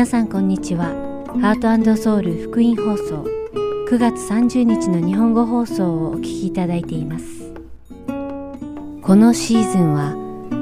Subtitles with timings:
[0.00, 0.86] 皆さんこんにちは。
[1.42, 3.22] ハートソウル福音放送。
[3.86, 7.52] 9月30日の日本語放送をお聞きいただいています。
[9.02, 10.16] このシーズンは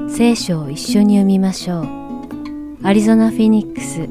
[0.09, 1.87] 聖書を一緒に読みましょう。
[2.83, 4.01] アリゾナ・フィニックス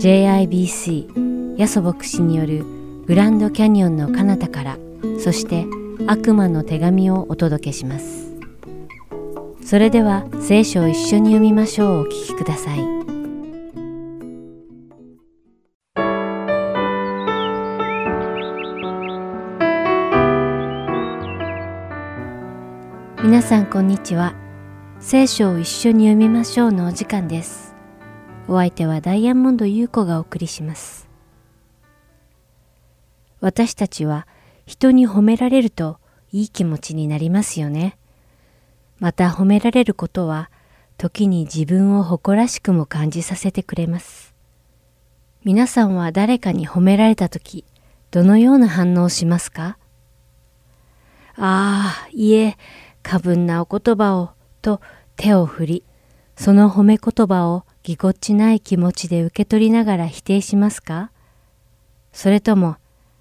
[0.00, 2.64] JIBC ヤソ牧師による
[3.06, 4.78] グランドキャニオンの彼方から
[5.20, 5.64] そして
[6.08, 8.32] 悪魔の手紙をお届けします。
[9.64, 12.91] それでは聖書を一緒に読みましょうお聞きください。
[23.32, 24.34] 皆さんこんにちは。
[25.00, 27.74] 聖書を一緒に読みましょうのお時間です。
[28.46, 31.08] お相手はダイヤモンド優子がお送りします。
[33.40, 34.26] 私たちは
[34.66, 35.98] 人に褒められると
[36.30, 37.96] いい気持ちになりますよね。
[38.98, 40.50] また褒められることは
[40.98, 44.34] 時に自分を誇らしくも感じさせてくれます。
[45.42, 47.64] 皆さんは誰かに褒められた時
[48.10, 49.78] どのような反応をしますか？
[51.36, 52.58] ああ、いえ、
[53.02, 54.30] 過分なお言葉を、
[54.62, 54.80] と
[55.16, 55.84] 手を振り、
[56.36, 61.10] その褒め言葉をぎこちない気持ちで受け取りながら否定しますか？
[62.12, 62.76] それとも、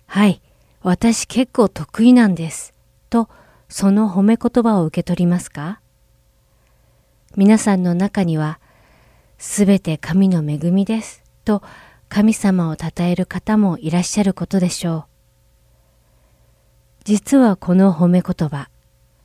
[0.08, 0.42] はい、
[0.82, 2.74] 私結構得意なんです、
[3.10, 3.30] と
[3.70, 5.82] その褒め言葉を受け取りますか？
[7.36, 8.60] 皆さんの中には、
[9.38, 11.62] すべて神の恵みです、と
[12.10, 15.04] 神様を称える方もいらっしゃることでしょう。
[17.04, 18.70] 実はこの褒め言葉、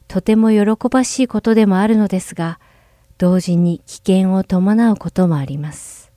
[0.09, 2.59] とても喜ばしいことでもあるのですが、
[3.19, 6.12] 同時に危険を伴うこともあります。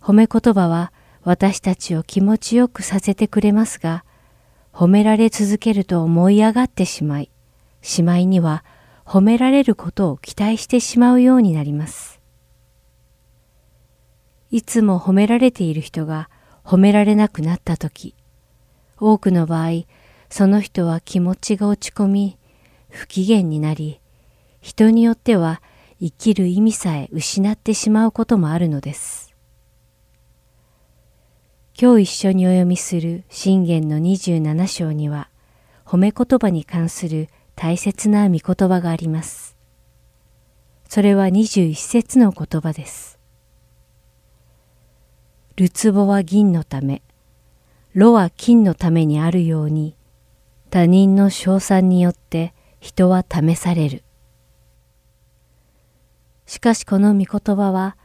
[0.00, 4.04] 褒め言葉は私たちを気持ちよくさせてくれますが、
[4.72, 7.30] 褒められ続けると思い上がってしまい、
[7.82, 8.64] しまいには
[9.04, 12.20] 褒められることを期待してしまうようになります。
[14.50, 16.28] いつも褒められている人が
[16.64, 18.14] 褒められなくなったとき、
[18.98, 19.84] 多くの場合、
[20.30, 22.38] その人は気持ちが落ち込み、
[22.88, 24.00] 不機嫌になり、
[24.60, 25.60] 人によっては
[26.00, 29.34] 生きる意味さえ失ってしまうこともあるのです。
[31.80, 35.28] 今日一緒にお読みする信玄の27章には、
[35.84, 39.56] 褒め言葉に関する大切な御言葉があります。
[40.88, 43.18] それは21節の言葉です。
[45.56, 47.02] るつぼは銀のため、
[47.94, 49.96] 炉は金のためにあるように、
[50.70, 54.04] 他人の称賛によって人は試される。
[56.46, 57.96] しかしこの御言葉は、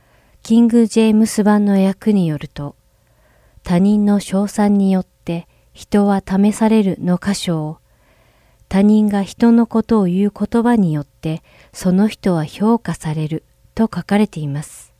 [0.42, 2.76] キング・ジェームス版の訳によると、
[3.64, 7.78] 他人の称賛によって人は試されるの箇所を、
[8.68, 13.44] 他人が人のことを言う言葉によってその人は評価される
[13.76, 14.92] と書かれています。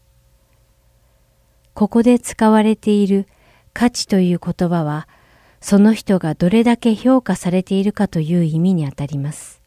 [1.74, 3.28] ここで使われている
[3.74, 5.08] 価値という言葉は、
[5.62, 9.62] その人がどれだけ評価されているかという意味にあたります。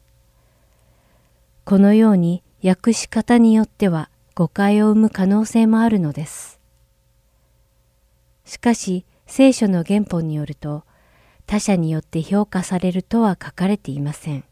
[1.65, 6.59] このように訳し方によっては誤解を生む可能性もあるのです。
[8.45, 10.85] しかし、聖書の原本によると、
[11.47, 14.45] 他者によって評価されるとは書かれていません。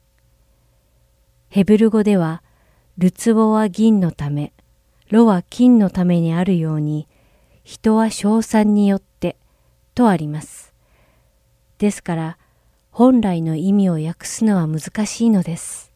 [1.48, 2.42] ヘブル語では、
[2.98, 4.52] ルツボは銀のため、
[5.10, 7.08] ロは金のためにあるように、
[7.64, 9.36] 人は称賛によって
[9.94, 10.74] とあります。
[11.78, 12.38] ですから、
[12.90, 15.92] 本来の意味を訳すのは難しいのです。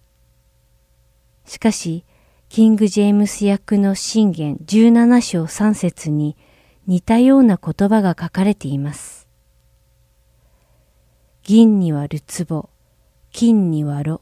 [1.46, 2.04] しかし、
[2.48, 6.36] キング・ジェームス訳の信玄17章3節に
[6.86, 9.28] 似たような言葉が書かれています。
[11.42, 12.68] 銀にはるつぼ、
[13.32, 14.20] 金には炉。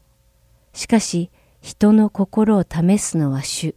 [0.73, 1.31] しかし、
[1.61, 3.75] 人の心を試すのは主。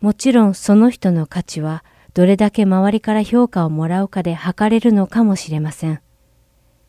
[0.00, 1.84] もちろんその人の価値は
[2.14, 6.00] どれだけ周りから評価をもらうかで測れるのかもしれません。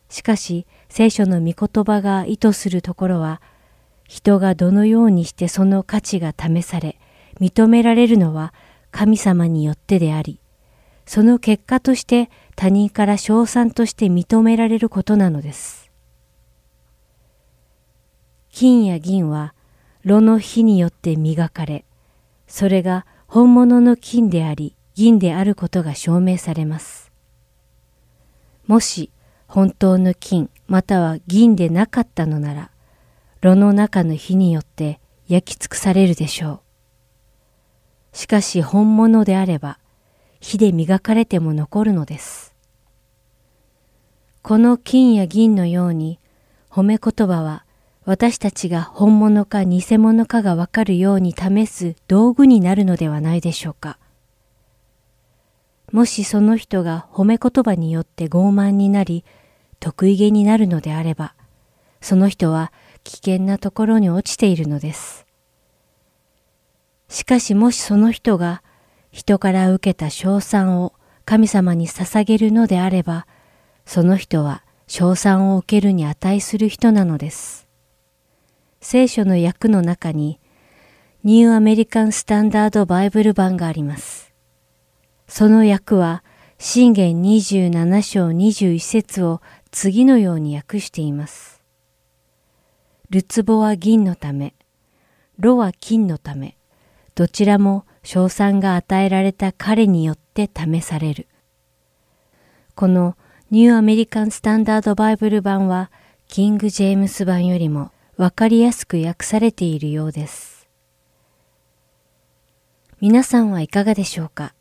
[0.08, 3.40] しかし、聖書の御言葉が意図するところは、
[4.08, 6.98] 人がどのようにしてその価値が試され、
[7.40, 8.52] 認められるのは
[8.90, 10.38] 神様によってであり、
[11.06, 15.90] その結果として他人から称賛として認められることなのです。
[18.50, 19.54] 金や銀は
[20.04, 21.84] 炉の火によって磨かれ、
[22.46, 27.10] それが本物の金であり、銀であることが証明されます。
[28.66, 29.10] もし
[29.46, 32.70] 本当の金または銀でなかったのなら、
[33.40, 36.62] 炉の中の火によって焼き尽くされるでしょ
[38.14, 38.16] う。
[38.16, 39.78] しかし本物であれば、
[40.40, 42.54] 火で磨かれても残るのです。
[44.42, 46.18] この金や銀のように、
[46.70, 47.64] 褒め言葉は
[48.04, 53.98] 私たちが本物か偽物かがわかるように試す道具になるのではないでしょうか。
[55.92, 59.24] もしその人が褒め言葉によって傲慢になり、
[59.78, 61.34] 得意げになるのであれば、
[62.00, 62.72] その人は
[63.04, 65.26] 危険なところに落ちているのです。
[67.08, 68.62] しかしもしその人が
[69.10, 70.94] 人から受けた賞賛を
[71.26, 73.26] 神様に捧げるのであれば、
[73.84, 77.68] その人は賞賛を受けるに値する人なのです。
[78.80, 80.40] 聖書の訳の中に、
[81.22, 84.31] ニューアメリカンスタンダードバイブル版があります。
[85.34, 86.22] その訳は、
[86.58, 89.40] 信玄27章21節を
[89.70, 91.62] 次のように訳しています。
[93.08, 94.52] ルツボは銀のため、
[95.38, 96.58] ロは金のため、
[97.14, 101.28] どちらも賞賛が与えられた彼によって試される。
[102.74, 103.16] この
[103.50, 105.90] ニューアメリカンスタンダードバイブル版は
[106.28, 110.68] キング・ジェームス版よりもわかりやすく訳されているようです。
[113.00, 114.52] 皆さんはいかがでしょうか？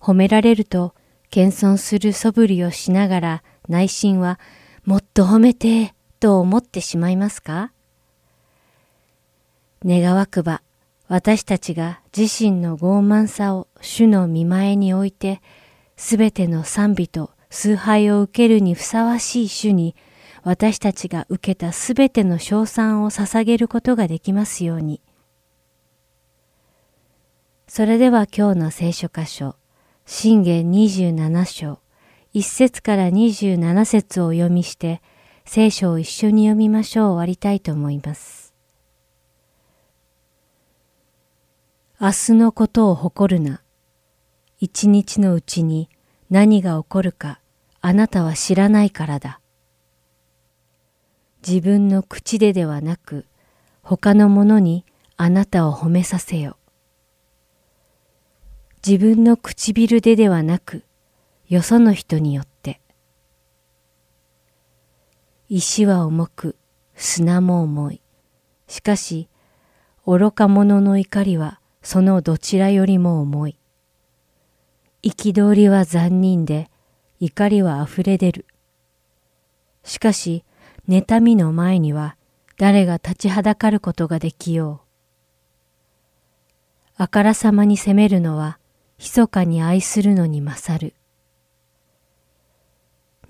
[0.00, 0.94] 褒められると
[1.30, 4.40] 謙遜する素振りをしながら内心は
[4.84, 7.72] もっと褒めてと思ってしまいますか？
[9.84, 10.62] 願わくば
[11.08, 15.42] 私たちが自身の傲慢さを主の見前に置いて、
[15.96, 19.96] すべての賛美と崇拝を受けるにふさわしい主に、
[20.44, 25.00] 私たちが受けたすべての賞賛を捧げることができますように。
[27.66, 29.56] それでは今日の聖書箇所、
[30.12, 31.78] 信玄27章、
[32.34, 35.00] 1節から27節をお読みして、
[35.44, 38.52] 聖書を一緒に読みましょう終わりたいと思います。
[42.00, 43.62] 明日のことを誇るな。
[44.58, 45.88] 一日のうちに
[46.28, 47.40] 何が起こるか
[47.80, 49.40] あなたは知らないからだ。
[51.46, 53.26] 自分の口でではなく
[53.80, 54.84] 他の者に
[55.16, 56.56] あなたを褒めさせよ。
[58.86, 60.84] 自分の唇でではなく
[61.48, 62.80] よその人によって。
[65.48, 66.56] 石は重く
[66.94, 68.00] 砂も重い。
[68.68, 69.28] しかし
[70.06, 73.56] 愚か者の怒りはそのどちらよりも重い。
[75.02, 76.70] 憤りは残忍で、
[77.20, 78.46] 怒りは溢れ出る。
[79.82, 80.44] しかし、
[80.88, 82.16] 妬みの前には
[82.58, 84.90] 誰が立ちはだかることができよう。
[86.96, 88.58] あからさまに責めるのは、
[89.00, 90.94] 密かに愛するのに勝る。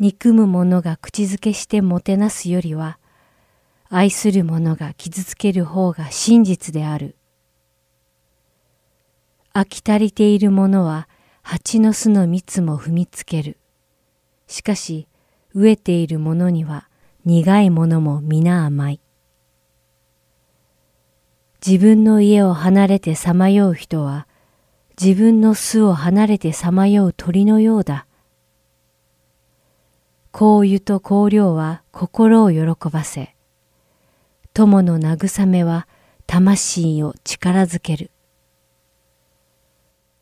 [0.01, 2.99] 憎む者が口づけしてもてなすよりは、
[3.89, 7.15] 愛する者が傷つける方が真実である。
[9.55, 11.09] 飽き足りている者は
[11.43, 13.57] 蜂の巣の蜜も踏みつける。
[14.49, 15.07] しかし、
[15.55, 16.89] 飢えている者には
[17.25, 19.01] 苦いものも皆甘い。
[21.65, 24.27] 自分の家を離れてさまよう人は、
[25.03, 28.07] 自分の巣を離れてさまよう鳥のようだ。
[30.31, 33.35] 香油と香料は心を喜ばせ、
[34.53, 35.89] 友の慰めは
[36.27, 38.11] 魂を力づける。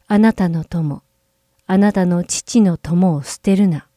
[0.06, 1.02] あなたの友、
[1.66, 3.88] あなたの父の友を捨てるな。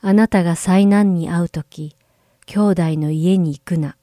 [0.00, 1.94] あなたが災難に遭うとき、
[2.46, 3.98] 兄弟の家に行くな。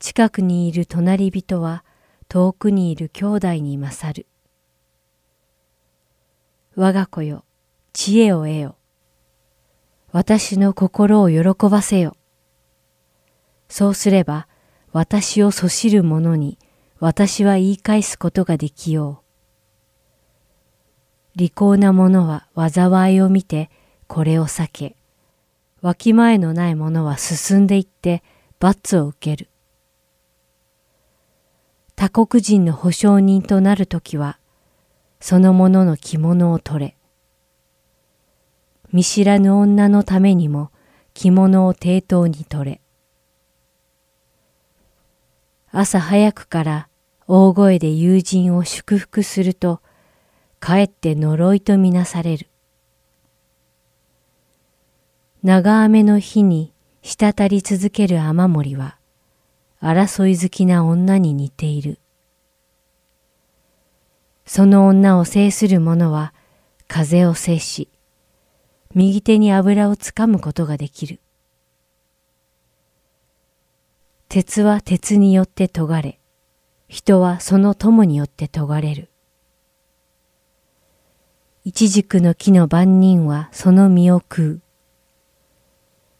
[0.00, 1.84] 近くにいる隣人は
[2.30, 4.26] 遠くにいる兄弟に勝る。
[6.76, 7.44] 我が子よ、
[7.92, 8.76] 知恵を得よ。
[10.12, 12.16] 私の心を喜ばせよ。
[13.68, 14.46] そうすれば、
[14.92, 16.56] 私をそしる者に
[17.00, 19.24] 私は言い返すことができよ
[21.34, 21.36] う。
[21.36, 23.70] 利口な者は災いを見て
[24.06, 24.94] これを避け、
[25.82, 28.22] わきまえのない者は進んでいって
[28.60, 29.50] 罰を受ける。
[32.00, 34.38] 他国人の保証人となるときは、
[35.20, 36.96] その者の着物を取れ。
[38.90, 40.70] 見知らぬ女のためにも
[41.12, 42.80] 着物を抵当に取れ。
[45.72, 46.88] 朝早くから
[47.26, 49.82] 大声で友人を祝福すると、
[50.58, 52.46] かえって呪いとみなされる。
[55.42, 58.99] 長雨の日に滴り続ける雨漏りは、
[59.82, 61.98] 争い好きな女に似ている。
[64.44, 66.34] その女を制する者は
[66.88, 67.88] 風を制し、
[68.94, 71.20] 右手に油をつかむことができる。
[74.28, 76.20] 鉄は鉄によって研がれ、
[76.88, 79.08] 人はその友によって研がれる。
[81.64, 84.60] 一軸の木の番人はその実を食う。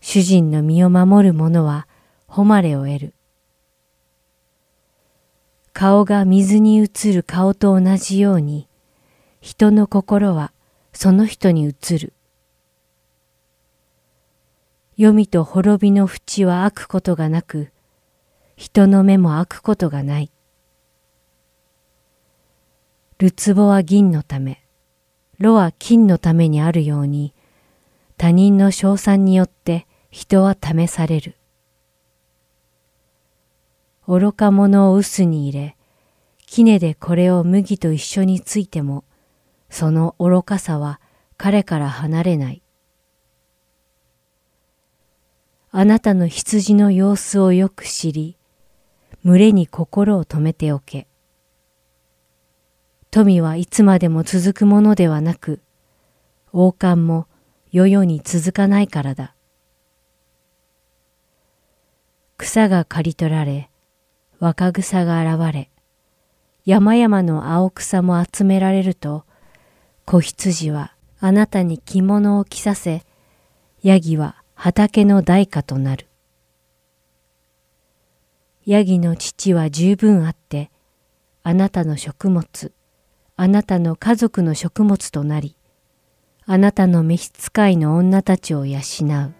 [0.00, 1.88] 主人の身を守る者は
[2.26, 3.14] 誉れを得る。
[5.80, 8.68] 顔が水に映る顔と同じように、
[9.40, 10.52] 人の心は
[10.92, 12.12] その人に映る。
[14.98, 17.72] 黄泉と滅びの淵は開くことがなく、
[18.56, 20.30] 人の目も開くことがない。
[23.16, 24.62] るつぼは銀のため、
[25.38, 27.32] 炉は金のためにあるように、
[28.18, 31.39] 他人の称賛によって人は試される。
[34.10, 35.76] 愚か者を臼に入れ、
[36.44, 39.04] 杵でこれを麦と一緒についても、
[39.68, 41.00] その愚かさは
[41.36, 42.62] 彼から離れない。
[45.70, 48.36] あなたの羊の様子をよく知り、
[49.24, 51.06] 群れに心を止めておけ。
[53.12, 55.62] 富はいつまでも続くものではなく、
[56.52, 57.28] 王冠も
[57.70, 59.36] 世々に続かないからだ。
[62.38, 63.69] 草が刈り取られ、
[64.40, 65.70] 若草が現れ、
[66.64, 69.24] 山々の青草も集められると、
[70.06, 73.04] 子羊はあなたに着物を着させ、
[73.82, 76.06] ヤギは畑の代価となる。
[78.64, 80.70] ヤギの父は十分あって、
[81.42, 82.72] あなたの食物、
[83.36, 85.54] あなたの家族の食物となり、
[86.46, 89.39] あなたの召使いの女たちを養う。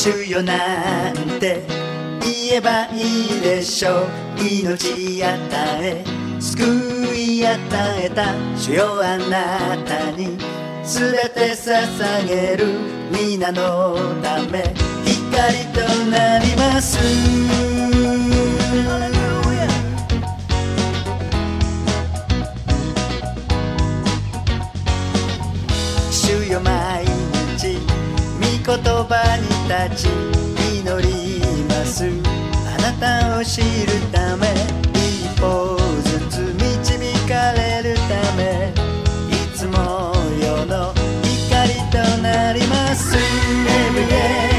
[0.00, 1.66] 主よなんて
[2.22, 4.06] 言えばいいでしょう。
[4.40, 5.34] 命与
[5.82, 6.04] え
[6.38, 6.62] 救
[7.16, 7.58] い与
[8.04, 10.38] えた主よあなたに
[10.84, 12.78] 全て捧げる
[13.10, 14.72] 皆のため。
[15.04, 16.96] 光となります。
[28.68, 30.10] 言葉に立ち
[30.78, 31.08] 祈り
[31.64, 32.04] ます。
[32.66, 33.66] あなたを知る
[34.12, 34.46] ため
[34.92, 38.70] 一歩ずつ導かれるため
[39.30, 40.92] いつも世の
[41.24, 43.16] 光となります。
[43.16, 44.52] Everyday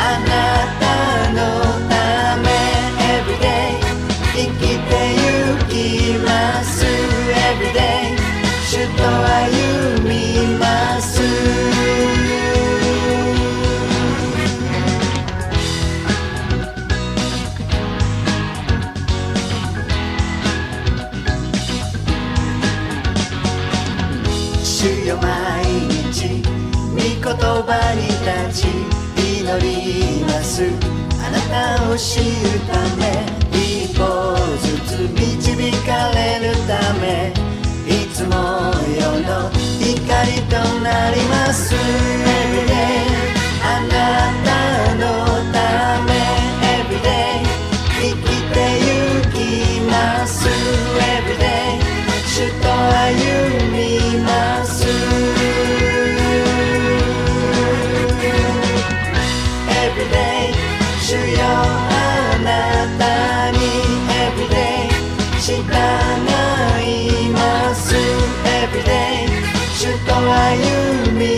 [0.00, 0.34] あな
[0.80, 1.38] たの
[1.88, 1.94] た
[2.38, 2.50] め
[3.14, 3.78] Everyday
[4.34, 4.90] 生きて
[5.22, 6.28] ゆきま
[6.64, 6.84] す。
[6.84, 8.18] Everyday
[8.66, 9.61] 主と歩
[27.62, 28.68] 言葉に立ち
[29.38, 30.64] 祈ります。
[31.22, 31.38] あな
[31.78, 32.24] たを知る
[32.66, 33.02] ため
[33.52, 34.02] 一歩
[34.58, 37.32] ずつ導かれるため
[37.86, 38.34] いつも
[38.90, 39.30] 世の
[39.78, 41.74] 光となります。
[41.74, 43.06] Everyday
[43.62, 43.94] あな
[44.42, 44.50] た
[44.96, 45.02] の
[45.52, 45.56] た
[46.02, 46.10] め
[46.82, 47.46] Everyday
[48.00, 48.90] 生きてゆ
[49.30, 49.36] き
[49.88, 50.48] ます。
[50.48, 51.78] Everyday
[52.26, 53.10] 主と歩
[53.70, 53.71] み
[65.42, 67.92] 従います。
[68.44, 69.26] Everyday
[69.74, 71.31] 主と歩み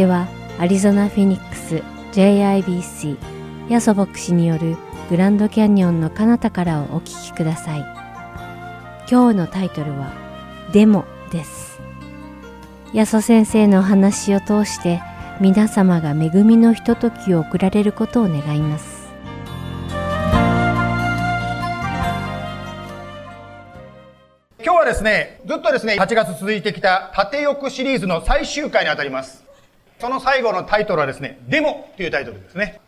[0.00, 0.28] 続きましては、
[0.58, 3.18] アリゾナ・フェニックス JIBC
[3.68, 4.76] ヤソ牧師による
[5.10, 7.80] グランドキャニオンの彼方からをお聞きください。
[9.10, 10.12] 今日のタイトルは、
[10.72, 11.80] デモです。
[12.94, 15.02] ヤソ先生のお話を通して、
[15.40, 19.10] 皆様が恵みのひとときを送られることを願います。
[24.62, 29.49] 今日はですね、ずっとですね、8月続いてきた縦翼シリーズの最終回にあたります。
[30.00, 32.80] その最後のタイトルはですね、デモというタイトルですね。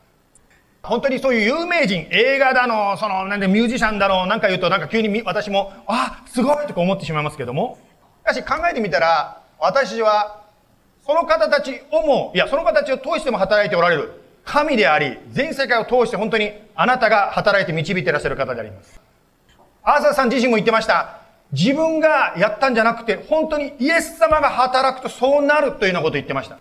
[0.83, 7.79] 本当にそういう有名人、映画だの、その、なんでミュージシャンだの、なんか言うとなんか急に私も、あ、すごいとか思ってしまいますけども。
[8.25, 10.43] しかし考えてみたら、私は、
[11.07, 19.01] その方たちをも、いや、その方たちを通しても働いておられる神であり、全世界を通して本当にあなたが働いて導いていらっしゃる方であります。
[19.83, 21.19] アーサーさん自身も言ってました。
[21.53, 26.59] 自分がやったんじゃなくて、本当にイエス様が働くとそうなるというようなことを言ってました。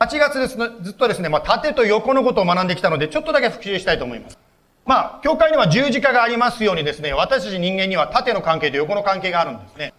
[0.00, 4.38] 8月ですね、ずっとですね、まあ、縦と横のことを学んできたので、ちょっとだけ復習したいと思います。
[4.86, 9.92] まあ、教会には十字架がありますようにですね、私たち人間には縦の関係と横の関係があるんですね。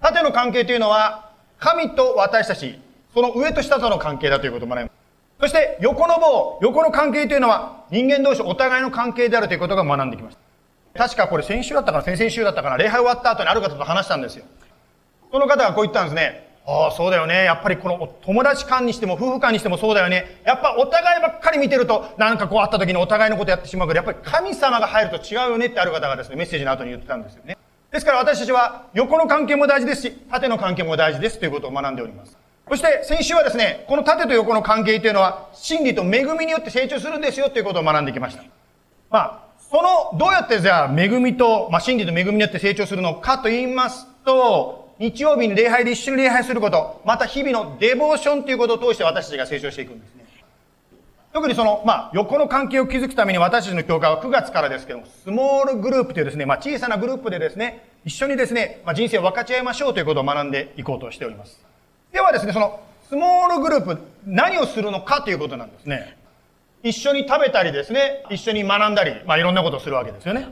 [0.00, 2.80] 縦の関係というのは、神と私たち、
[3.12, 4.92] その上と下との関係だということを学びます。
[5.40, 10.36] そして、横の棒、横の関係というのは、人間同士お互いの関係であるということが学んできまし
[10.94, 10.98] た。
[10.98, 14.44] 確かこれ先週だったかな先々週だったかな礼拝終わった後にある方と話したんですよ。
[15.30, 16.49] その方がこう言ったんですね。
[16.66, 17.44] ああ、そうだよね。
[17.44, 20.40] やっぱりこの友達間にしても夫婦間にしてもそうだよね。
[20.44, 27.56] やっぱお互いばっかり見てると、なんかこう会った時にお互いのことやってしまうけど、やっぱり神様が入ると違うよねってある方がですね、メッセージの後に言ってたんですよね。
[27.90, 32.36] ですから私たちは横の関係も大事ですし、縦の関係も大事ですということを学んでおります。
[32.68, 38.44] そして先週はですね、この縦と横の関係というのは真理と恵みによって成長するんですよということを学んできました。
[39.10, 50.26] まあ、その、どうやってじゃあ、恵みと、まあ、真理と恵みによって成長するのかと言いますと、日曜日に礼拝で一緒に礼拝すること、また日々のデボーションということを通して私たちが成長していくんですね。
[51.32, 61.64] 特にその、まあ、横の関係を築くために私たちの教会は9月からですけども、スモールグループというですね、まあ、小さなグループでですね、一緒にですね、まあ、人生を分かち合いましょうということを学んでいこうとしております。
[62.12, 66.18] ではですね、その、スモールグループ、何をするのかということなんですね。
[66.82, 70.48] 一緒に食べたりですね、一緒に学んだり、まあ、いろんなことをするわけですよね。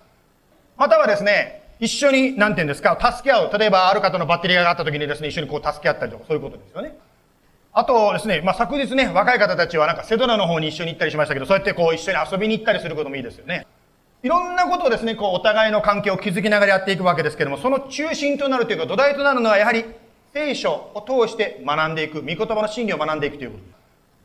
[0.79, 3.59] またはですね、一緒に、なんて言うんですか、助け合う。
[3.59, 6.97] 例えば、ある方のバッテリーがあった時にですね、一緒にこう助け合ったりとか、そういうことですよね。
[7.73, 13.67] あとですね、まあ、昨日ね、若い方たちはなんかセドナの方に一緒に行ったりしましたけど、そうやってこう一緒に遊びに行ったりすることもいいですよね。
[14.25, 19.85] いろんなことをですね、こうお互いの関係を築きながらやっていくわけですけども、その中心となるというか土台となるのはやはり
[20.35, 23.65] 聖書を通して学んでいく、御言葉の真理を学んでいくということ。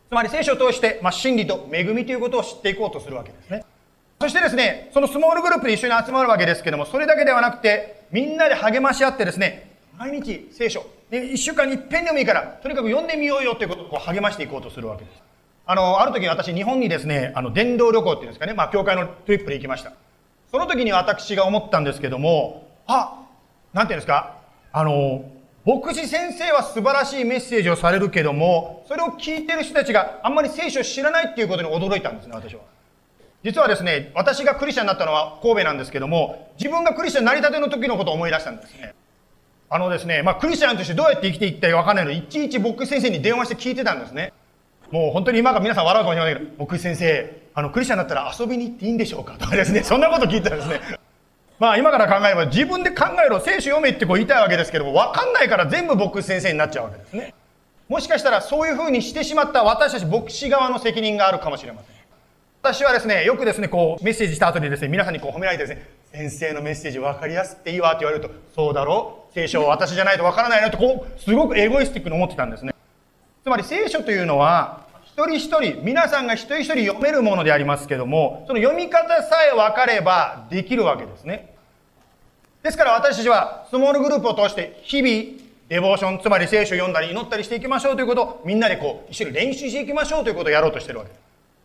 [0.10, 3.64] つまり聖書を通して、まあ、真理と恵みということを知っていこうとするわけですね。
[4.20, 15.22] そしてですね、そのスモールグループで一緒に集まるわけですけども、それだけではなくて、みんなで励まし合ってですね、毎日聖書、で一週間に一遍でもいいから、とにかく読んでみようよということをこう励ましていこうとするわけです。
[15.66, 19.94] あの、ある時私、日本にですね、あの、伝道旅行っていうんですかね、まあ、教会のトリップで行きました。
[20.52, 23.24] その時に私が思ったんですけども、あ、
[23.74, 24.36] なんていうんですか、
[24.72, 25.26] あの、
[25.66, 32.62] 牧師先生は素晴らしいメッセージをされるけども、それを聞いてる人たちがあんまり聖書を知らないっていうことに驚いたんですね、私は。
[33.44, 38.94] 実はですね、私がクリスチャンになったのは神戸なんですけども、自分がクリスチャンになりたての時のことを思い出したんですね。
[39.70, 44.32] あのですね、まあクリスチャンとしてどうやって生きていったらわかんないので、いちいち牧師先生に電話して聞いてたんですね。
[44.92, 50.80] もう本当に今が皆さん笑うかもしれないけど、牧師先生、あのクリスチャンになったら遊びに行っていいんでしょうかとかですね、 そんなこと聞いてたんですね。
[51.60, 57.34] まあ今から考えれば自分で考えろ、聖書読めってこう言いたいわけですけども、わかんないから全部牧師先生になっちゃうわけですね。
[57.90, 61.93] もしかしたらそういうふうにしてしまった私たち牧師側の責任があるかもしれません。
[62.66, 69.34] 私はですね、よくですね、こうメッセージした後にですね、皆さんにこう褒められてですね、先生のメッセージ分かりやすくていいわって言われると、そうだろう？
[69.34, 70.70] 聖書は私じゃないと分からないの？
[70.70, 72.74] ってこう、すごくエゴイスティックに思ってたんですね。
[73.44, 81.54] つまり聖書というのは、一人一人、皆さんが一人一人読めるものでありますけども、その読み方さえ分かればできるわけですね。
[82.64, 91.23] ですから私たちはスモールグループを通して日々デボーション、つまり聖書を読んだり祈ったりしていきましょうということをみんなでこう一緒に練習していきましょうということをやろうとしてるわけです。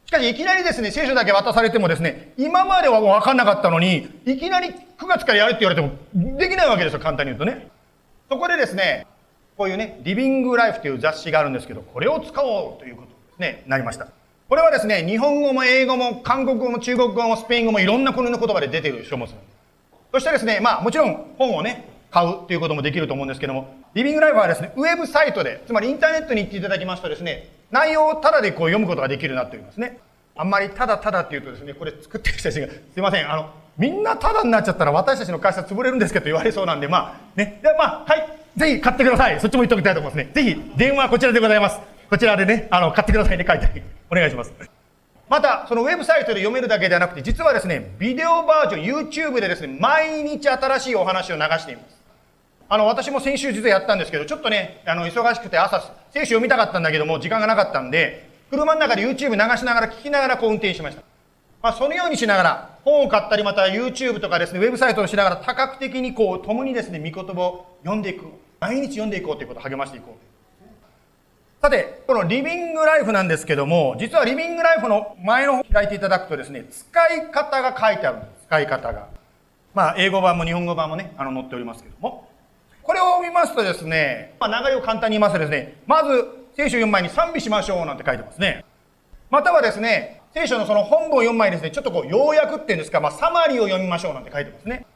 [0.08, 7.68] しかしいきなりですね、聖書だけ渡されてもですね、今まではもう分かんなかったのに、いきなり9月からやるって言われてもできないわけですよ、簡単に言うとね。
[8.30, 9.06] そこでですね、
[9.58, 14.08] こういうね、リビングライフという雑誌があるんですけど、これを使おうということですね、なりました。
[14.48, 19.30] これはですね、日本語も英語も韓国語も中国語もスペイン語もいろんな国の言葉で出ている書物
[20.10, 29.98] そしてですね、まあもちろん本をね、買うということもできると思うんですけども、リビングライフはですね、ウェブサイトで、つまりインターネットに行っていただきますとですね、内容をただでこう読むことができるなっておりますね。
[30.36, 39.40] あんまりただただっていうとですね、これ作ってる人たちが、すいません、あの、みんなただになっちゃったら私たちの会社潰れるんですけど言われそうなんで、まあ、ね、で、まあ、はい、ぜひ買ってください。
[39.40, 40.30] そっちも言っておきたいと思いますね。
[40.32, 41.80] ぜひ、電話こちらでございます。
[42.10, 43.82] こちらでね、あの、買ってくださいね、書いて。
[44.10, 44.52] お願いします。
[45.28, 51.97] また、そのウェブサイトで読めるだけではなくて、実はですね、ビデオバージョン、YouTube でですね、毎日新しいお話を流しています。
[52.70, 55.80] あの、私も先週実はやったんですけど、ちょっとね、あの、忙しくて朝、
[56.12, 61.02] 聖書読みたかったんだけども、時間がなかったんで、車の中で YouTube 流しながら聞きながらこう運転しました。
[61.62, 68.26] まあ、そのようにしながら、本を買ったり、また YouTube とかですね、ウェブサイトをしながら多角的にこう、共にですね、御言葉を読んでいく。
[68.60, 70.28] 毎日読んでいこうということを励ましていこう。
[71.62, 78.46] さて、このリビングライフなんですけども、実はリビングライフの前の方開いていただくとですね、使い方が書いてあるんです。
[78.46, 79.08] 使い方が。
[79.74, 82.27] まあ、英語版も日本語版もね、あの、載っておりますけども。
[82.88, 86.24] これを見ますとですね、まあ、流れを簡単に言いますとですね、まず、
[86.56, 88.64] 聖書を読む前に賛美しましょうなんて書いてますね。
[89.28, 94.86] またはですね、聖書のその本文を読む前にですね、ちょっとこう、要約っていうんですか、まあ、サマリーを読みましょうなんて書いてますね。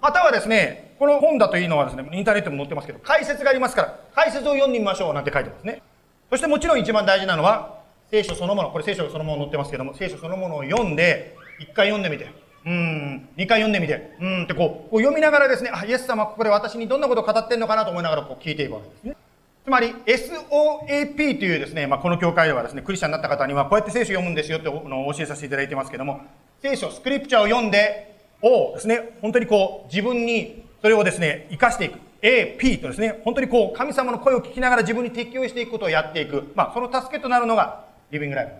[0.00, 5.82] またはですね、この本だというのはですね、インターネットも載ってますけど、解説がありますから、解説を読んでみましょうなんて書いてますね。
[6.30, 7.80] そしてもちろん一番大事なのは、
[8.12, 19.16] 聖書そのもの、これ聖書そのもの載ってますけども、聖書そのものを読んで、一回読んでみて、うん、二回読んでみて、うんってこう、こう読みながらですね、あ、イエス様ここで私にどんなことを語ってんのかなと思いながらこう聞いていくわけですね。
[19.64, 26.20] つまり SOAP というですね、まあ、この教会ではですね、クリスチャンになった方にはこうやって聖書を読むんですよって教えさせていただいてますけども、
[26.60, 31.98] 聖書、スクリプチャーを読んで、をですね、本当にこう自分にそれをですね、生かしていく。
[32.22, 36.52] AP とですね、本当にこう、神様の声を聞きながら自分に適応していくことをやっていく。
[36.54, 38.52] まあ、その助けとなるのが、リビングライフ。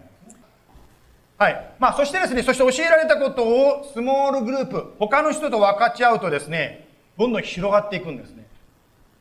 [1.45, 1.75] はい。
[1.79, 8.47] まあ、そしてですね、そして教えられたことをスモールグループ、他の人と分かち合うとですね、どんどん広がっていくんですね。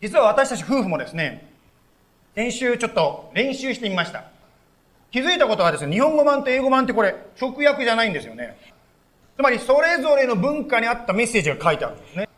[0.02, 1.52] 実は私たち夫婦もですね、
[2.34, 4.24] 先週ちょっと練習してみました。
[5.12, 8.58] 気づいたことはですね、日本語版と英語版ってこれ、直訳じゃないんですよね。
[9.36, 12.30] つまり、それぞれの文化に合ったメッセージが書いてあるんですね。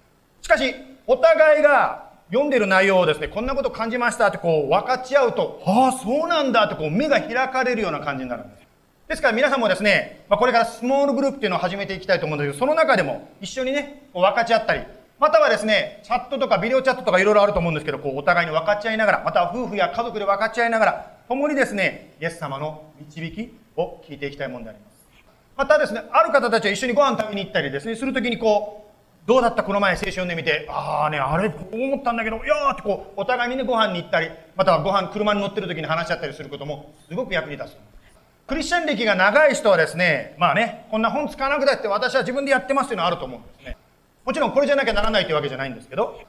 [0.41, 0.73] しかし、
[1.05, 8.64] お互いが読んでる内容をですね、こんなこと感じましたってこう分かち合うと、ああ、そうなんだってこう目が開かれるような感じになるんです。
[9.07, 14.81] ですから皆さんもですね、ま、これからスモールグループっていうのを始めていきたいと思うんですけど、その中でも一緒にね、こう分かち合ったり、
[15.19, 24.95] またはですね、チャットとかビデオチャットとかいろいろあると思うんですけど、こうお互いに分かち合いながら、または夫婦や家族で分かち合いながら、共にですね、イエス様の導きを聞いていきたいものであります。
[25.55, 37.94] またですね、ある方たちは一緒にご飯食べに行ったりですね、するときにこう、どうだったこの前聖書読んでみて、ああね、あれ、こう思ったんだけど、いやーってこう、お互いにね、ご飯に行ったり、またはご飯、車に乗ってる時に話し合ったりすることも、すごく役に立つ。
[38.47, 43.75] クリスチャン歴が長い人はですね、まあね、こんな本使わなくたって私は自分でやってますっていうのはあると思うんですね。
[44.23, 46.21] もちろんこれじゃなきゃならないというわけじゃないんですけど、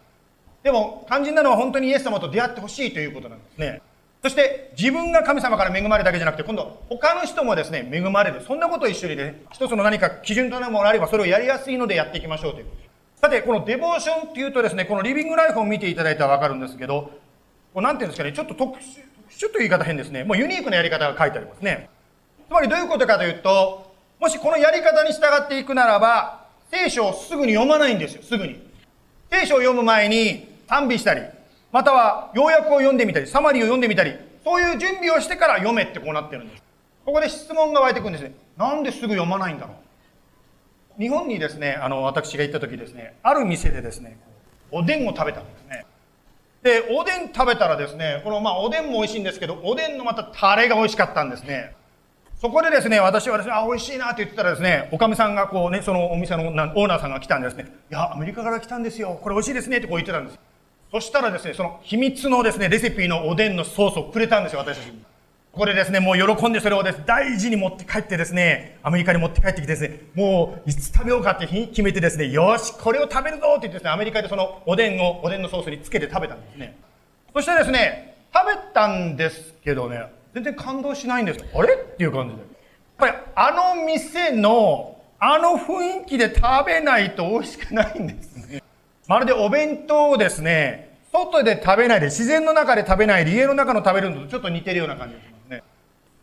[0.62, 3.82] でも肝心なのは本当にイエス様と出会ってほしいということなんですね。
[4.22, 8.40] そして自分が神様から恵まれるだけじゃなくて、今度他の人もですね、恵まれる。
[8.46, 12.86] そんなことを一緒にね、一つの何か基準となるものがあれば、それをやりやすいのでやっていきましょうということ。
[13.20, 17.12] さて、このデボーションっていうとですね、このリビングライフを見ていただいたらわかるんですけど、
[17.74, 19.02] こうなんていうんですかね、ちょっと特殊、
[19.36, 20.24] ちょっと言い方変ですね。
[20.24, 21.88] もうユニークなやり方が書いてありますね。
[22.48, 28.60] つまりどういうことかというと、もしこのやり方に従っていくならば、聖書をすぐに読まないんですよ、すぐに。
[29.30, 31.22] 聖書を読む前に賛美したり、
[31.72, 36.62] または要約を読んでみたり、サマリーを読んでみたり、そういう準備をしてから読めってこうなってるんです。
[37.04, 38.34] ここで質問が湧いてくるんですね。
[38.56, 39.74] なんですぐ読まないんだろ
[40.98, 44.18] う日本にですね、あの、私が行った時ですね、ある店でですね、
[44.70, 45.84] おでんを食べたんですね。
[46.62, 51.74] で、おでん食べたらですね、この、まあ、おでんも美味しいんですけど、おでんのまたタレが美味しかったんですね。
[52.40, 59.18] そこでですね、私はですね、あ、美味しいなって言ってたらですね、おかみさんがこうね、そのお店のオーナーさんが来たんですね、いや、アメリカから来たんですよ。
[59.22, 60.38] これ美味しいですねってこう言ってたんです。
[60.92, 65.02] そしたらですね、その秘密のですね、レシピのおでんのソースをくれたんですよ、私たちに。
[65.52, 76.76] ここでですね、もう喜んでそれをです大事に持って帰ってですね、アメリカに持って帰ってきてですね、もういつ食べようかって日に決めてですね、よし、これを食べるぞって言ってですね、アメリカでそのおでんを、おでんのソースにつけて食べたんですね。
[77.32, 80.02] そしてですね、食べたんですけどね、
[80.36, 81.42] 全然感動しないんです。
[81.54, 81.72] あれ？
[81.72, 82.40] っていう感じで。
[82.42, 82.48] やっ
[82.98, 88.62] ぱりあの店のあの雰囲気で食べないと美味しくないんですね。
[89.08, 95.62] まるでお弁当をですね、外で食べないで、自然の中で食べないで、家の中の食べるのとちょっと似てるような感じがしますね。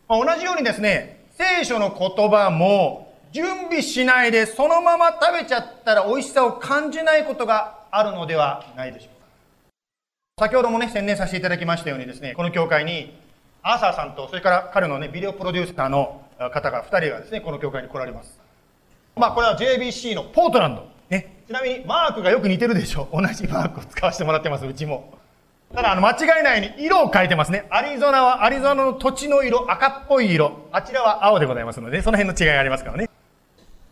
[0.08, 9.28] まあ、同じようにですね、聖書の言葉も、準備しないでそのまま食べちゃったら美味しさを感じないことがあるのではないでしょうか。
[10.45, 13.22] 先ほどもね、宣伝させていただきましたようにですね、この教会に、
[13.63, 18.39] アーサーさんと、それから彼のね、ビデオプロデューサーの方が、2人がですね、この教会に来られます。
[19.15, 20.86] まあ、これは JBC のポートランド。
[21.10, 21.43] ね。
[21.47, 23.08] ちなみに、マークがよく似てるでしょ。
[23.13, 25.13] 同じマークを使わせてもらってます、うちも。
[25.73, 27.65] ただ、あの、間違いないように色を変えてますね。
[27.69, 30.67] アリゾナはアリゾナの土地の色、赤っぽい色。
[30.73, 33.10] あちらは青でございますので、その辺の違いがありますからね。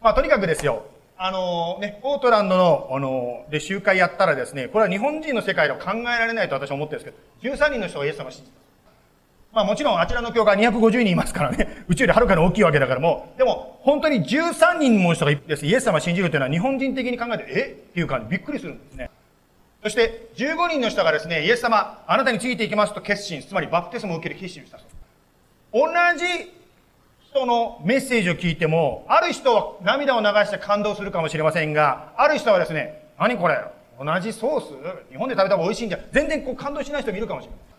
[0.01, 0.83] まあ、とにかくですよ。
[1.17, 8.60] あのね、ポートランドの、あので集会やったらですね、これは日本人の世界では考えられないと私は思ってるんですけど、13人の人がイエス様を信じた。
[9.53, 17.75] まあもちろんあちらの教会250人いますからね、 宇宙よりはるかに大きいわけだからもう、でも本当に13人もの人がです、ねイエス様を信じるというのは日本人的に考えて、え？
[17.89, 19.09] っていう感じ、びっくりするんですね。
[19.83, 24.77] そして15人の人がですね、イエス様、あなたについていきますと決心、つまりバプテスマを受ける決心をした
[25.73, 25.87] 同
[26.17, 26.53] じ
[27.31, 33.57] 人のメッセージを聞いても、ある人は涙を流して感動するかもしれませんが、ある人はですね、何これ？
[33.99, 34.67] 同じソース？
[35.11, 35.99] 日本で食べた方が美味しいんじゃ？
[36.11, 37.70] 全然こう感動しない人もいるかもしれません。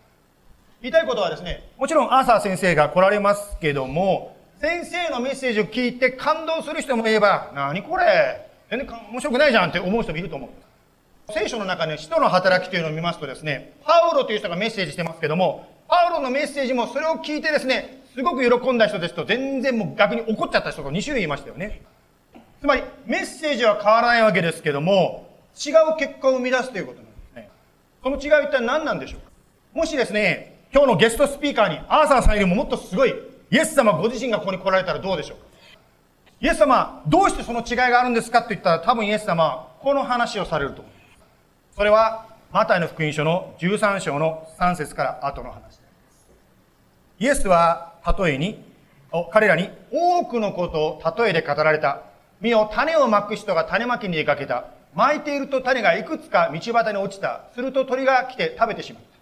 [0.83, 8.49] 言いたいことはですね、もちろんアーサー先生が来られますけども、先生のメッセージを聞いて感動する人もいれば、何これ？
[8.69, 10.49] 全然面白くないじゃんって思う人もいると思う。
[11.31, 21.81] 聖書の中に使徒の働きというのを見ますとですね、パウロという人がメッセージしてますけども、パウロのメッセージもそれを聞いてですね、すごく喜んだ人ですと、全然もう逆に怒っちゃった人が2種類いましたよね。
[22.59, 27.49] つまり、メッセージは変わらないわけですけども、違う結果を生み出すということなんですね。
[28.03, 29.29] その違いは一体何なんでしょうか？
[29.73, 33.13] もしですね、今日のゲストスピーカーにアーサーさんよりももっとすごい、
[33.51, 35.43] イエス様ご自身がここに来られたらどうでしょうか？
[36.41, 40.99] イエス様、どうしてその違いがあるんですかって言ったら多分イエス様はこの話をされると思いま
[41.69, 41.75] す。
[41.77, 45.81] それは、マタイの福音書の13章の3節から後の話です。
[47.19, 48.65] イエスは例えに、
[49.31, 52.01] 彼らに多くのことを例えで語られた。
[52.41, 54.65] 見よ、種をまく人が種まきに出かけた。
[54.95, 57.43] 巻いていると種がいくつか道端に落ちた。
[57.53, 59.12] すると鳥が来て食べてしまった。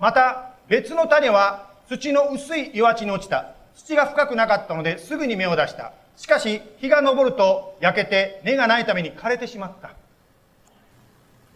[0.00, 3.52] また、別の種は土の薄い岩地に落ちた。
[3.74, 5.92] 土が深くなかったのですぐに芽を出した。
[6.16, 9.90] しかし、日が昇ると焼けて根がないために枯れてしまった。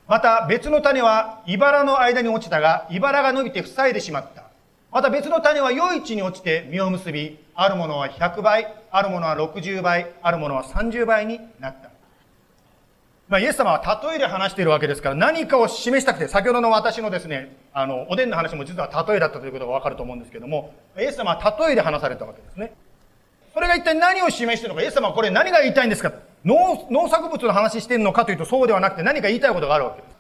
[0.07, 4.45] また別の種は茨の間に落ちたが、茨が伸びて塞いでしまった。
[4.93, 11.84] また別の種は良い地に落ちて実を結び、あるものは100倍、あるものは60倍、あるものは30倍になった。
[13.35, 22.73] まあ、イエス様は例えで話しているわけですから、何かを示したくて、先ほどの私のですね、あの、おでんの話も実は例えだったということがわかると思うんですけども、イエス様は例えで話されたわけですね。
[23.53, 26.13] それが一体何を示しているのか、イエス様はこれ何が言いたいんですか？
[26.45, 30.15] 農農作物の話しているのかというとそうではなくて何か言いたいことがあるわけです。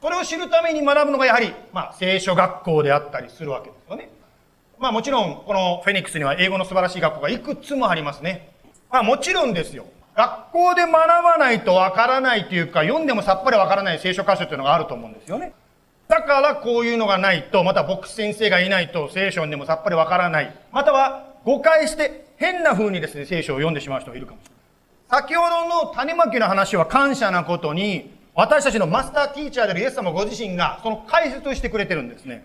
[0.00, 4.08] これを知るために学ぶのがやはり、まあ、聖書学校であったりするわけですよね。
[4.78, 8.52] まあもちろん、このフェニックスには英語の素晴らしい学校がいくつもありますね。
[8.88, 9.86] まあもちろんですよ。
[10.14, 15.52] 学校で学ばないとわからないというか、読んでもさっぱりわからない聖書箇所というのがあると思うんですよね。
[16.08, 20.54] だからこういうのがないと、また牧師先生がいないと聖書でもさっぱりわからない。
[20.70, 25.24] または誤解して変な風にですね、聖書を読んでしまう人がいるかもしれない。
[25.24, 32.44] 先ほどの種まきの話は感謝なことに、私たちのマスターティーチャーであるイエス様ご自身がその解説をしてくれてるんですね。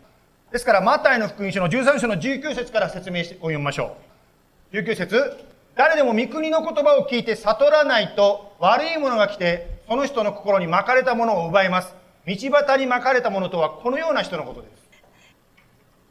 [0.51, 3.97] ですから、マタイの福音書の13章の19節から説明してお読みましょ
[4.71, 4.75] う。
[4.77, 5.45] 19節
[5.77, 11.93] 誰でも御国の言葉を聞いて悟らないと悪いものが来て、その人の心に巻かれたものを奪います。
[12.25, 14.77] 道端に巻かれたものとはこのような人のことです。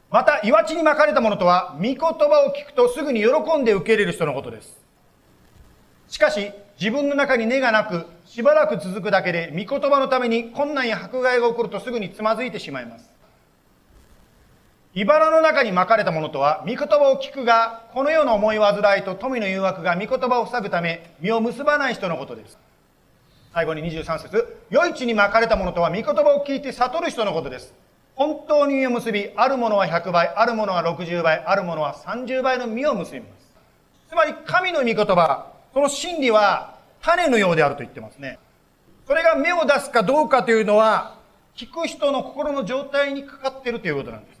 [0.09, 4.79] また、岩地に巻かれたものとは、御言葉を聞くとすぐに喜んで受け入れる人のことです。
[6.07, 6.49] しかし、
[6.79, 13.16] 自分の中に根がなく、しばらく続くだけで、御言葉のために困難や迫害が起こるとすぐにつまずいてしまいます。
[14.93, 22.57] 茨の中に巻かれたものとは、御言葉を聞くが、この世の思い煩いと富の誘惑が御言葉を塞ぐため、身を結ばない人のことです。
[23.53, 27.73] 最後に23節良い地に巻かれたものとは、御言葉を聞いて悟る人のことです。
[28.15, 33.53] 本当に実を結び、あるものは100倍、あるものは60倍、あるものは30倍の実を結びます。
[34.09, 38.39] つまり、神の御言葉、その真理は種のようであると言ってますね。
[39.05, 41.17] それが芽を出すかどうかというのは、
[41.55, 44.36] 聞く人の心の状態にかかっているということなんです。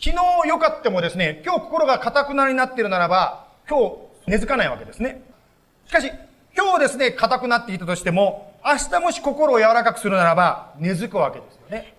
[0.00, 3.90] 昨日良かってもですね、今日心が堅くなりになっているならば、今
[4.26, 5.22] 日根付かないわけですね。
[5.86, 6.08] しかし、
[6.56, 11.94] 今日ですね、硬くなっていたとしても、明日もし心を柔らかくするならば、根付くわけですよね。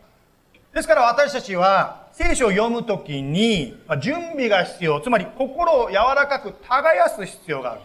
[0.74, 7.82] ですから私たちは聖書を読むときに準備が必要、つまり心を柔らかく耕す必要がある。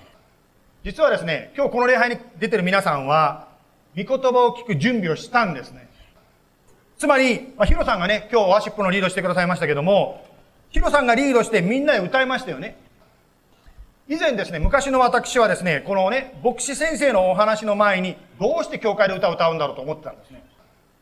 [0.85, 3.49] 実はですね、今日この礼拝に出てる皆さんは、
[3.97, 5.89] 御言葉を聞く準備をしたんですね。
[6.99, 10.25] つまり、まあ、ヒロさんがね、今日ワーシップのリードしてくださいましたけども、
[10.71, 12.77] ヒロさんがリードしてみんなで歌いましたよね。
[14.09, 20.45] 以前ですね、昔の私はですね、このね、牧師先生のお話の前に、どうして教会で歌を歌うんだろうと思ってたんですね。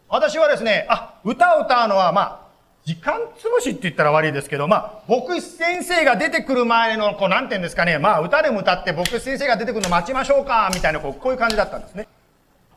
[0.09, 2.41] 私はですね、あ、歌を歌うのは、まあ、
[2.85, 12.07] 時間潰しって言ったら悪いですけど、まあ、牧師先生が出てくる前の、こう、なんて言うんですかね、まあ、歌でも歌って牧師先生が出てくるの待ちましょうか、みたいな、こう、こういう感じだったんですね。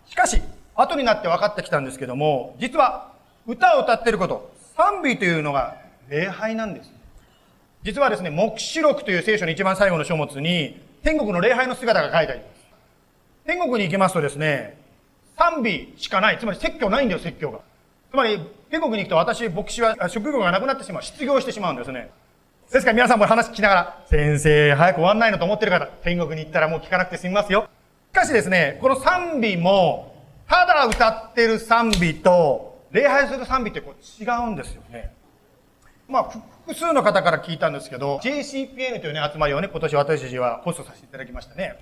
[0.08, 0.42] しかし、
[0.76, 3.12] 後になって分かってきたんですけども、実は、
[3.48, 5.76] 歌を歌ってること、賛美というのが
[6.10, 6.92] 礼拝なんです。
[7.84, 12.66] 実はですね、黙示録という聖書の一番最後の書物に、天国の礼拝の姿が書いてあります。
[13.46, 14.78] 天国に行きますとですね、
[15.38, 16.40] 賛美しかない。
[16.40, 17.60] つまり説教ないんだよ、説教が。
[18.10, 18.40] つまり、
[18.72, 21.04] 天国に行くと私、牧師は職業がなくなってしまう。
[21.04, 22.10] 失業してしまうんですね。
[22.72, 27.70] ですから皆さんも話聞きながら、先生、早く終わんないのと思ってる方、天国に行ったらもう聞かなくて済みますよ。
[28.12, 30.15] しかしですね、この賛美も、
[30.48, 35.14] ただ歌ってる賛美と、礼拝する賛美ってこう違うんですよね。
[36.08, 36.24] まあ、
[36.66, 41.76] 複数の方から聞いたんですけど、JCPN というね、集まりをね、今年私たちはホストさせていただきましたね。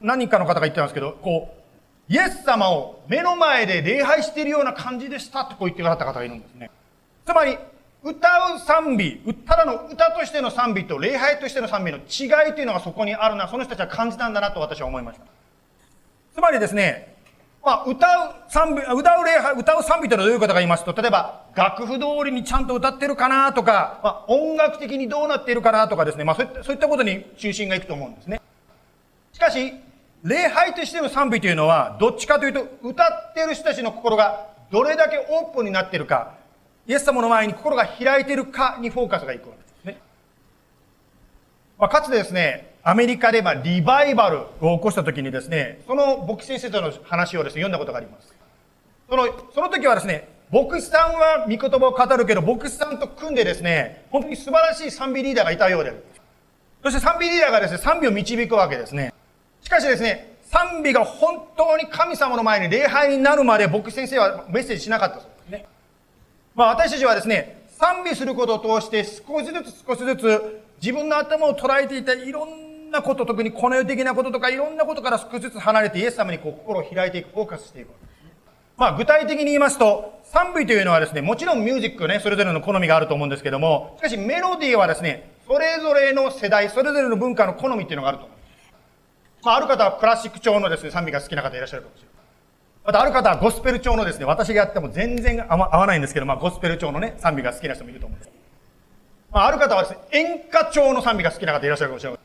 [0.00, 6.70] 何人かの方が言ってたんですけど、こう、イエス様を目の前で礼拝しているような感じでしたってこう言ってくださった方がいるんですね。
[7.24, 7.56] つまり、
[8.02, 15.24] 歌う賛美、ただの歌としての賛美と礼拝としての賛美の違いというのがそこにあるな、その人たちは感じたんだなと私は思いました。
[16.34, 17.11] つまりですね、
[17.64, 28.40] まあ、歌う賛美、歌う礼拝、歌う賛美というのはどういうことか言いますと、例えば、楽譜通りにちゃんと歌ってるかなとか、まあ、音楽的にどうなっているかなとかですね、まあ、そういったそういったことに中心がいくと思うんですね。
[29.32, 29.74] しかし、
[30.24, 36.34] 礼拝としての賛美というのは、どっちかというと、歌ってる人たちの心がどれだけオープンになってるか、
[36.88, 40.00] イエス様の前に心が開いてるかにフォーカスがいくわけですね。
[41.78, 48.34] まあ、かつてですね、アメリカでまリバイバルを起こした時にですね、その牧師先生との話をですね、読んだことがあります。
[49.08, 56.04] その、その時はですね、牧師さんは御言葉を語るけど、牧師さんと組んでですね、本当に素晴らしい賛美リーダーがいたようである。
[56.82, 59.14] そして賛美リーダーがですね、賛美を導くわけですね。
[59.60, 65.66] しかしですね、賛美が本当に神様の前に礼拝になるまで牧師先生はメッセージしなかったそうですね。
[66.56, 77.88] まあ私たちはですね、賛美することを通して少しずつ少しずつ自分の頭を捉えていたいろんななこと、特にこの世的なこととかいろんなことから少しずつ離れてイエス様にこう心を開いていく、フォーカスしていく。
[78.76, 88.42] まあ具体的に言いますと、賛美というのはですね、もちろんミュージックね、それぞれの好みがあると思うんですけども、しかしメロディーはですね、それぞれの世代、それぞれの文化の好みっていうのがあると思いま
[89.40, 89.44] す。
[89.44, 92.12] まあある方はクラシック調のですね、賛美が好きな方いらっしゃるかもしれない。
[92.84, 98.30] またある方はゴスペル調のですね、私がやっても全然合わないんですけど、まあゴスペル調のね、賛美が好きな人もいると思うんです。
[99.30, 102.20] まあある方はですね、演歌調の賛美が好きな方いらっしゃるかもしれない。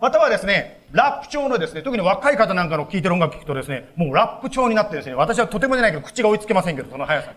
[0.00, 7.36] またはですね、ラップ調のですね、特に若い方なんかの聴いてる音楽聴くとですね、もうラップ調になってですね、私はとてもじゃないけど口が追いつけませんけど、その速さに。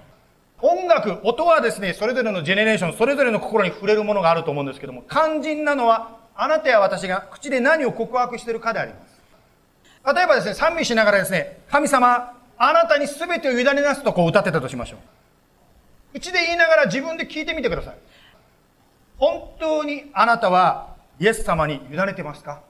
[0.60, 10.16] 音楽、音はですね、それぞれのジェネレーション、それぞれの心に触れるものがあると思うんですけども、肝心なのは、あなたや私が口で何を告白しているかであります。
[10.16, 16.20] 例えばですね、賛美しながらですね、神様、あなたに全てを委ねなすとこう歌ってたとしましょう。
[16.20, 17.96] 口で言いながら自分で聞いてみてください。
[19.18, 22.62] 本当にあなたはイエス様に委ねてますか？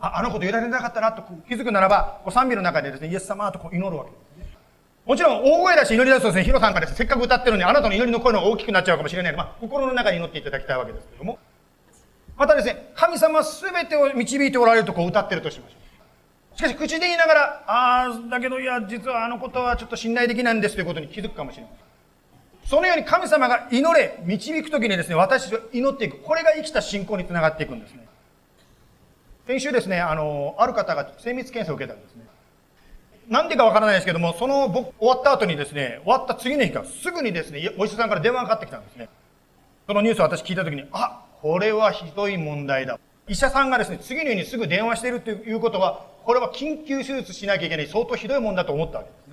[0.00, 4.56] ああのこと委ねなかったなと気づくならば、賛美の中でですね、イエス様とこう祈るわけですね。
[5.04, 11.38] もちろん、大声出し祈り出すとですね、ヒロさんからせっかく歌ってるのに、あなたの祈りの声の方が大きくなっちゃうかもしれないので、まあ、心の中に祈っていただきたいわけですけども。
[12.36, 15.76] またですね、神様すべてを導いておられるとこう歌ってるとしましょ
[16.54, 16.58] う。
[16.58, 21.72] しかし、口で言いながら、ああ、だけど、いや、実はあのことはちょっと信頼できないんですということに気づくかもしれない。
[22.64, 26.18] そのように神様が祈れ、導くときにですね、私たちは祈っていく。
[26.18, 28.06] これが生きた信仰につながっていくんですね。
[29.46, 32.22] 先週ですね、あの、ある方が精密検査を受けたんですね。
[33.28, 39.08] なんでかわからないですけども、その僕、終わった後にですね、終わった次の日からすぐにですね、お医者さんから電話がかかってきたんですね。
[39.86, 42.98] そのニュースを私聞いた時に、あ、これはひどい問題だ。
[43.28, 49.31] 医者さんがですね、次の日にすぐ電話しているということは、これは緊急手術しなきゃいけない相当ひどいもんだと思ったわけですね。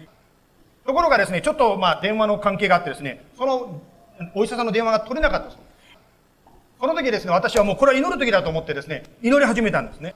[0.90, 3.80] ところがですね、ちょっとまあ電話の関係があってですね、その
[4.34, 5.70] お医者さんの電話が取れなかったそうです。
[6.80, 10.16] この時ですね、私はもうこれは祈る時だと思ってですね、祈り始めたんですね。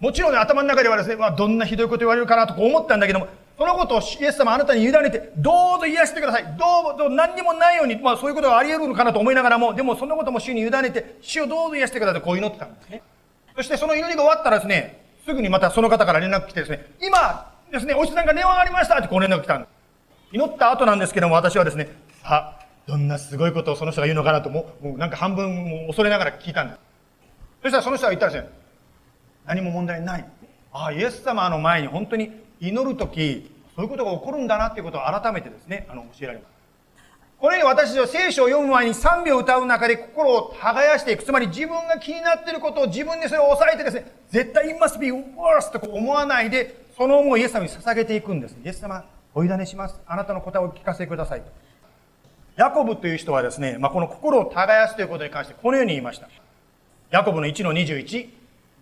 [0.00, 6.44] もちろんね、頭の中ではですね、まあ、どんなひどいこと言われるかなとか思ったんだけども、そのことをイエス様あなたに委ねて、どうぞ癒してください。
[6.58, 13.02] どうぞ何にもないように、まあそういうことがあり得るのかなと思いながらも、でもそんなことも主に委ねて、主をどうぞ癒してくださいとこう祈ってたんですね。
[13.54, 19.75] そしてその祈りが終わったらですね、すぐにまたその方から連絡来てですね、今ですね、お医者さんが電話がありましたってこう連絡来たんです。
[20.32, 21.88] 祈った後なんですけども、私はですね、
[22.24, 26.80] あ、どんなすごいことをその人が言うのかなと、もう、もうなんか半分も恐れながら聞いたんです。
[27.62, 28.48] そしたらその人が言ったんですよ。
[29.46, 30.24] 何も問題ない。
[30.72, 36.56] ああ、イエス様の前に本当に祈るとき、そういうことが起こるんだなっていうことを改めてですね、あの、教えられます。
[37.38, 41.24] これに私は聖書を読む前に賛美を歌う中で心を耕していく。
[41.24, 48.56] つまり自分が気になっていることを自分でそれを抑えてですね、絶対 it must be worse と思わないで、その思いをイエス様に捧げていくんです。
[48.64, 49.04] イエス様、
[49.38, 50.00] お委ねします。
[50.06, 51.42] あなたの答えをお聞かせください。
[52.56, 56.30] ヤコブという人はですね、まあ、この心を耕すということに関してこのように言いました。
[57.10, 58.30] ヤコブの1の21。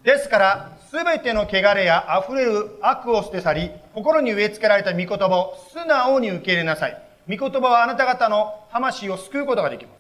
[0.05, 7.03] ですから、すべての汚れや溢れる悪を捨て去り、心に植え付けられた御言葉を素直に受け入れなさい。
[7.29, 9.95] 御言葉はあなた方の魂を救うことができます。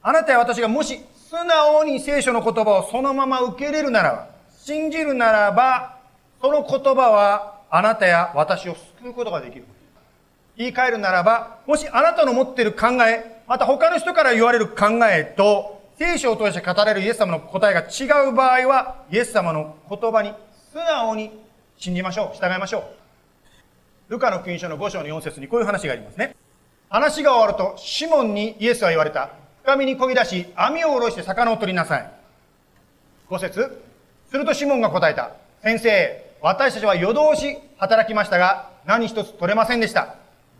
[0.00, 5.98] あなたや私がもし素直に聖書の言葉をそのまま受け入れるならば、信じるならば、
[6.40, 9.64] その言葉はあなたや私を救うことができる。
[10.56, 20.32] 言い換えるならば、もしあなたの持っている考え、また他の人から言われる考えと、聖書を通して語れるイエス様の答えが違う場合は、イエス様の言葉に
[20.72, 21.30] 素直に
[21.78, 22.36] 信じましょう。
[22.36, 22.78] 従いましょ
[24.08, 24.12] う。
[24.12, 26.34] ルカの福音書の5章の4節にこういう話がありますね。
[26.88, 29.30] 話が終わると、シモンにイエスは言われた。
[29.62, 32.10] 深みに漕ぎ出し、網を下ろして魚を取りなさい。
[33.28, 33.82] 5節
[34.30, 35.32] するとシモンが答えた。
[35.62, 40.14] 先生、私たちは夜通し働きましたが、何一つ取れませんでした。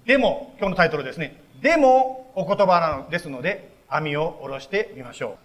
[0.04, 1.40] でも、今日のタイトルですね。
[1.62, 5.38] でも、お言葉なのですので、網を下ろしてみましょ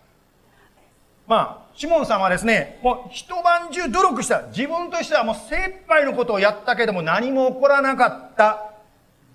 [1.28, 1.30] う。
[1.30, 4.48] まあ、シモンさんはですね、もう一晩中努力した。
[4.48, 8.72] 自分としてはもう精一杯のことをやったけども何も起こらなかった。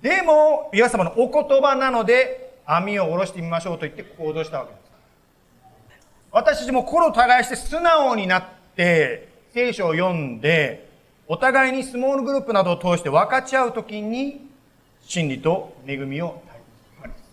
[0.02, 4.90] でも、イエス様のお言葉なので、網を下ろしてみましょうと言って行動したわけです。
[6.32, 8.44] 私たちも心を耕して素直になっ
[8.74, 10.85] て、聖書を読んで、
[11.28, 14.48] お互いにスモールグループなどを通して分かち合うときに、
[15.02, 16.40] 真理と恵みを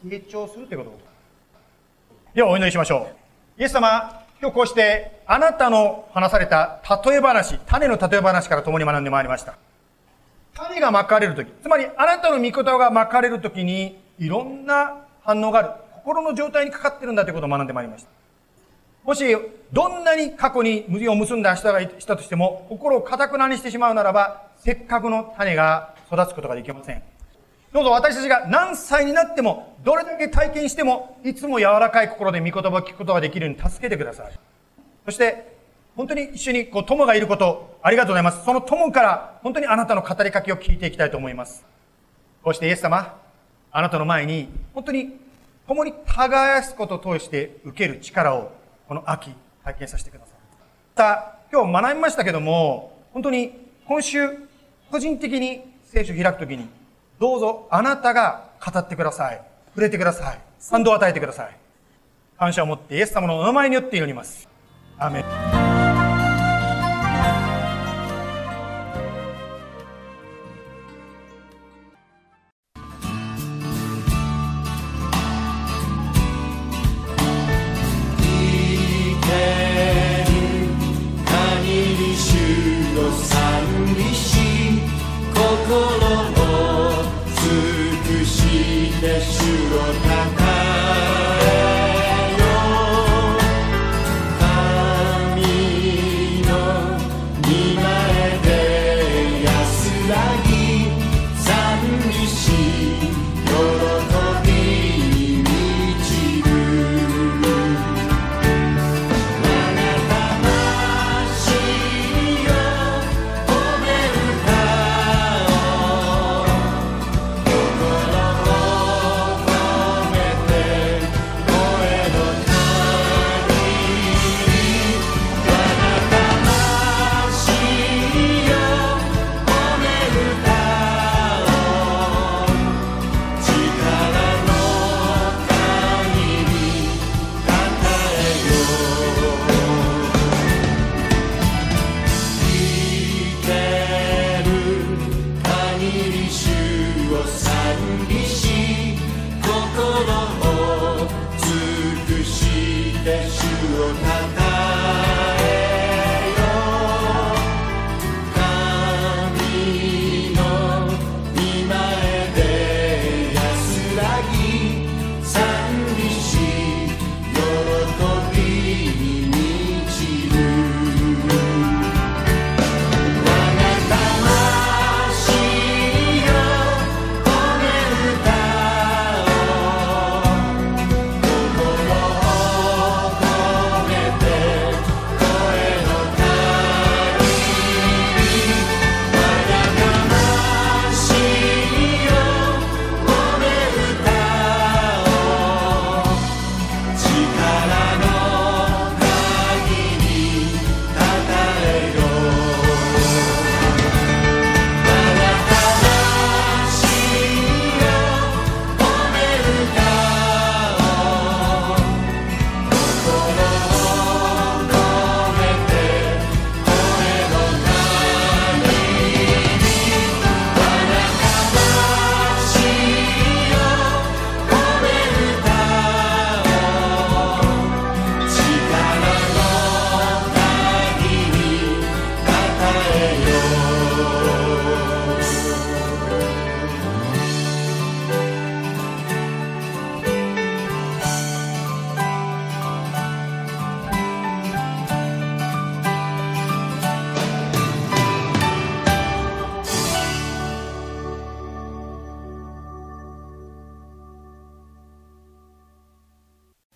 [0.03, 1.03] 成長するということです。
[2.35, 3.07] ではお祈りしましょ
[3.57, 3.61] う。
[3.61, 9.57] イエス様、今日こうしてあなたの話された例え話、種の例え話から共に学んでまいりました。
[10.55, 15.69] 種がまかれるとき、つまりあなたの御言葉がまかれるときにいろんな反応がある。
[16.03, 18.09] 心の状態にかかってるんだということを学んでまいりました。
[19.03, 19.35] もし、
[19.71, 27.03] どんなに過去に無事を結んだ人がいたとしても、心を堅くなにしてしまうならば、せっかくの種が育つことができません。
[27.73, 34.31] どうぞ私たちが何歳になっても、どれだけ体験しても、いつも柔らかい心で御言葉を聞くことができるように助けてください。
[35.05, 35.53] そして、
[35.95, 38.45] 本当に一緒にこう友がいること、ありがとうございます。
[38.45, 41.65] その友から本当にあなたの語りかけを聞いていきたいと思います。
[42.43, 43.19] こうしてイエス様、
[43.71, 45.19] あなたの前に、本当に
[45.67, 48.51] 共に耕すことを通して受ける力を、
[48.87, 50.35] この秋、拝見させてください。
[50.95, 53.53] また、今日学びましたけども、本当に
[53.87, 54.29] 今週、
[54.91, 56.67] 個人的に聖書を開くときに、
[57.19, 59.41] どうぞあなたが語ってください。
[59.69, 60.39] 触れてください。
[60.59, 61.57] 賛同を与えてください。
[62.37, 64.47] 感謝を持ってイエス様のお名前によって祈ります。
[64.97, 65.72] アメン。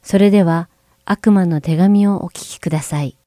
[0.09, 0.69] それでは
[1.03, 3.17] 悪魔の手紙をお聞きください。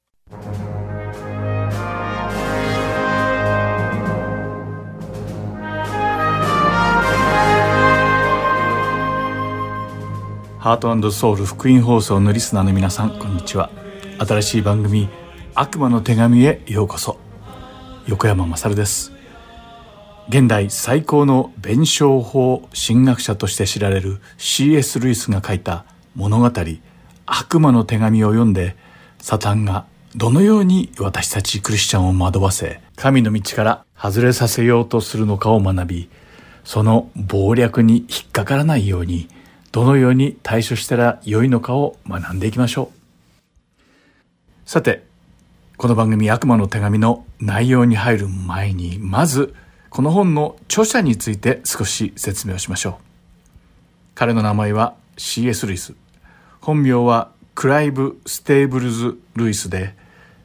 [10.58, 13.68] ハートソウル福音放送のリスナーの皆さん、こんにちは。
[14.18, 15.10] 新しい番組、
[15.54, 17.18] 悪魔の手紙へようこそ。
[18.06, 19.12] 横山まさるです。
[20.30, 24.98] 現代最高の弁証法神学者として知られる C.S.
[24.98, 25.84] ルイスが書いた
[26.16, 26.50] 物語、
[27.26, 28.76] 悪魔の手紙を読んで、
[29.18, 29.86] サタンが
[30.16, 36.10] どのように私たちクリスチャンを惑わせ、神の道から外れさせようとするのかを学び、
[36.64, 39.28] その謀略に引っかからないように、
[39.72, 44.68] どのように対処したら良いのかを学んでいきましょう。
[44.68, 45.04] さて、
[45.76, 49.54] この番組悪魔の手紙の内容に入る前に、まず、
[49.90, 52.94] この本の著者について少し説明をしましょう。
[54.14, 55.66] 彼の名前は C.S.
[55.66, 55.94] ルイス。
[56.60, 59.94] 本名はクライブ・ステーブルズ・ルイスで、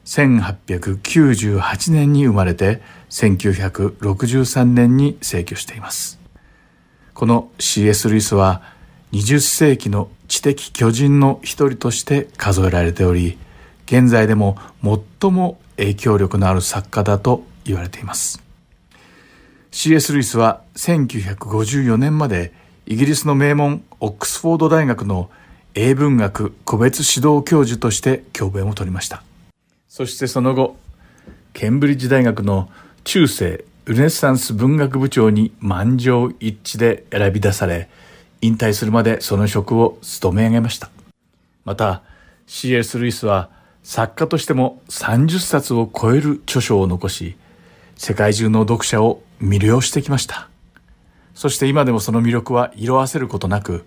[0.06, 6.18] 1898年に生まれて、1963年に逝去しています。
[7.12, 8.08] この C.S.
[8.08, 8.62] ルイスは、
[9.12, 13.38] 20世紀の知的巨人の一人として数えられており、
[13.84, 14.56] 現在でも
[15.20, 18.42] 最も影響力のある作家だと言われています。
[19.70, 20.14] C.S.
[20.14, 22.54] ルイスは1954年まで
[22.86, 25.30] イギリスの名門オックスフォード大学の
[25.78, 29.22] 英文学個別指導教授として教鞭を取りました。
[29.88, 30.78] そしてその後、
[31.52, 32.70] ケンブリッジ大学の
[33.04, 37.90] 中世ルネッサンス文学部長に満場一致で選び出され、
[38.40, 40.88] 引退するまでその職を務め上げました。
[41.66, 42.02] また、
[42.46, 42.98] C.S.
[42.98, 43.50] ルイスは
[43.82, 47.36] 作家としても30冊を超える著書を残し、
[47.96, 50.48] 世界中の読者を魅了してきました。
[51.34, 53.84] そして今でもその魅力は色あせることなく、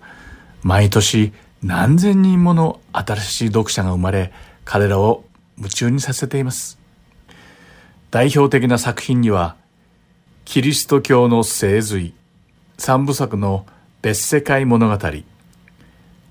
[0.62, 1.32] 毎年
[1.62, 4.32] 何千人もの新しい読者が生まれ、
[4.64, 5.24] 彼らを
[5.58, 6.78] 夢中にさせています。
[8.10, 9.56] 代表的な作品には、
[10.46, 12.14] キリスト教の聖髄、
[12.78, 13.66] 三部作の
[14.00, 14.98] 別世界物語、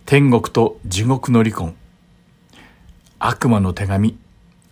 [0.08, 1.76] 天国と地獄の離婚、
[3.20, 4.18] 悪魔の手紙、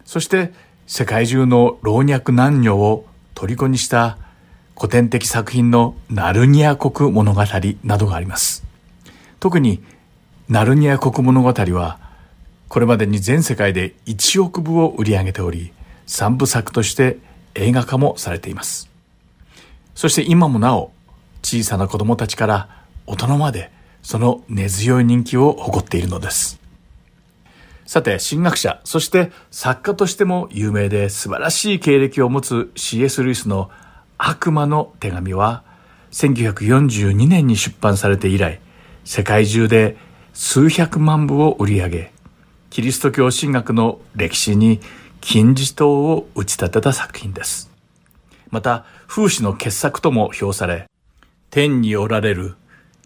[0.05, 0.51] そして
[0.87, 3.05] 世界中の老若男女を
[3.35, 4.17] 虜にした
[4.75, 7.43] 古典的作品のナルニア国物語
[7.83, 8.65] などがあります。
[9.39, 9.83] 特に
[10.49, 11.99] ナルニア国物語は
[12.69, 15.73] これまでに全世界で1億部を売り上げており、
[16.07, 17.17] 3部作として
[17.53, 18.89] 映画化もされています。
[19.93, 20.91] そして今もなお
[21.43, 22.69] 小さな子供たちから
[23.05, 23.71] 大人まで
[24.01, 26.61] その根強い人気を誇っているのです。
[27.85, 33.23] さて、神学者、そして作家としても有名で素晴らしい経歴を持つ C.S.
[33.23, 33.69] ルイスの
[34.17, 35.63] 悪魔の手紙は、
[36.11, 38.59] 1942年に出版されて以来、
[39.05, 39.95] 世界中で
[40.39, 42.11] 数百万部を売り上げ、
[42.69, 44.79] キリスト教神学の歴史に
[45.19, 47.71] 金字塔を打ち立てた作品です。
[48.51, 50.85] また、風刺の傑作とも評され、
[51.49, 52.53] 天におられる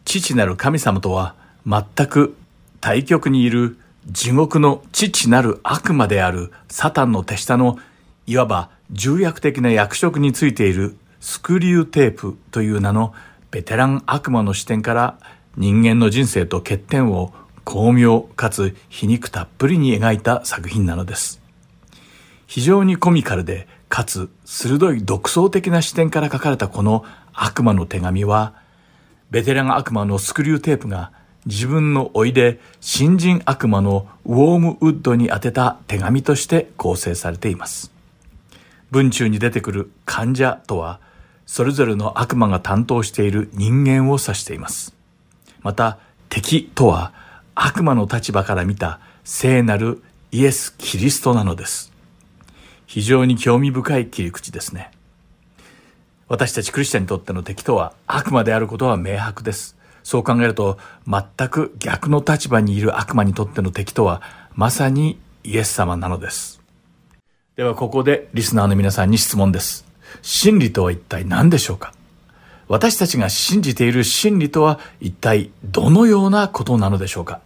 [0.03, 2.36] 父なる神様とは全く
[2.82, 3.77] 対極にいる
[4.07, 7.79] 地獄の父なる悪魔であるサタンの手下の
[8.27, 13.13] いわば重役的な役職についているスクリューテープという名の
[13.51, 15.17] ベテラン悪魔の視点から
[15.58, 17.34] 人間の人生と欠点を
[17.64, 21.41] 巧妙かつ皮肉たっぷりに描いた作品なのです。
[22.47, 28.54] 非常にコミカルでかつ鋭い独創的な視点から書かれたこの悪魔の手紙は
[29.30, 31.12] ベテラン悪魔のスクリューテープが
[31.45, 37.91] 自分の老いで新人悪魔のウォームウッドに宛てた手紙として構成されています。
[38.91, 40.99] 文中に出てくる患者とは、
[41.45, 44.93] それぞれの悪魔が担当している人間を指しています。
[45.62, 45.99] また、
[46.30, 47.14] 敵とは
[47.55, 50.01] 悪魔の立場から見た聖なる
[50.32, 51.91] イエス・キリストなのです。
[52.88, 54.91] 非常に興味深い切り口ですね。
[56.28, 59.76] 私たちクリスチャンにとっての敵とは悪魔であることは明白です。
[60.03, 64.22] そう考えると全く逆の立場にいる悪魔にとっての敵とは
[64.55, 66.62] まさにイエス様なのです。
[67.55, 69.86] ではここでリスナーの皆さんに質問です。
[70.22, 71.93] 真理とは一体何でしょうか？
[72.72, 77.41] 私たちが信じている真理とは一体どのようなことなのでしょうか？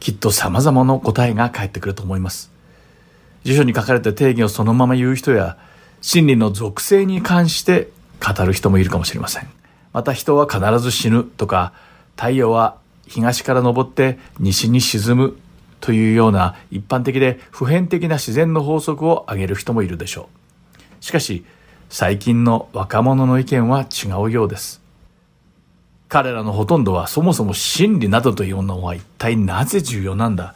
[0.00, 2.50] きっと様々な答えが返ってくると思います。
[3.44, 5.56] 辞書に書かれた定義をそのまま言う人や
[6.02, 7.88] 真理の属性に関して
[8.20, 9.48] 語る人もいるかもしれません。
[9.94, 11.72] また人は必ず死ぬとか、
[12.14, 12.76] 太陽は
[13.06, 15.38] 東から昇って西に沈む
[15.80, 20.28] というような一般的で普遍的な自然の法則を挙げる人もいるでしょ
[21.00, 21.02] う。
[21.02, 21.46] しかし、
[21.88, 24.82] 最近の若者の意見は違うようです。
[26.08, 30.54] 彼らのほとんどはそもそも真理などというのは一体なぜ重要なんだ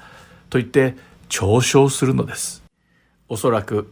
[0.50, 0.94] と言って
[1.28, 2.62] 嘲笑するのです。
[3.28, 3.90] おそらく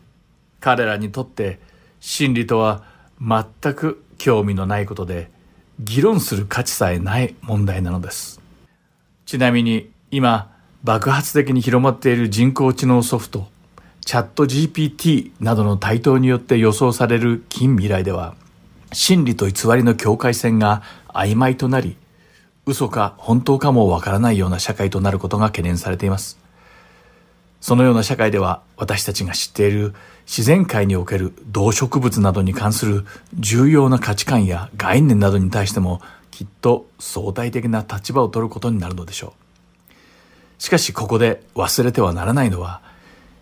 [0.61, 1.61] 彼らにとって
[1.99, 2.85] 真理とは
[3.21, 5.31] 全く興味のないことで
[5.79, 8.41] 議論する価値さえない問題なのです。
[9.25, 13.49] ちなみに今爆発的に広まっている人工知能ソフト
[14.05, 18.35] チャット GPT などの台頭によって予想される近未来では
[18.93, 21.97] 真理と偽りの境界線が曖昧となり
[22.67, 26.39] 嘘か本当かもわからないような社会となることが懸念されています。
[27.61, 29.95] そのような社会では私たちが知っている
[30.27, 39.35] 自然界における動植物などに関する重要な価値観や概念などに対してもきっと相対的な立場を取ることになるのでしょ
[40.59, 40.63] う。
[40.63, 42.83] しかしここで忘れてはならないのは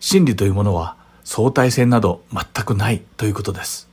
[0.00, 3.88] 真理というものは相対性など全くないということです。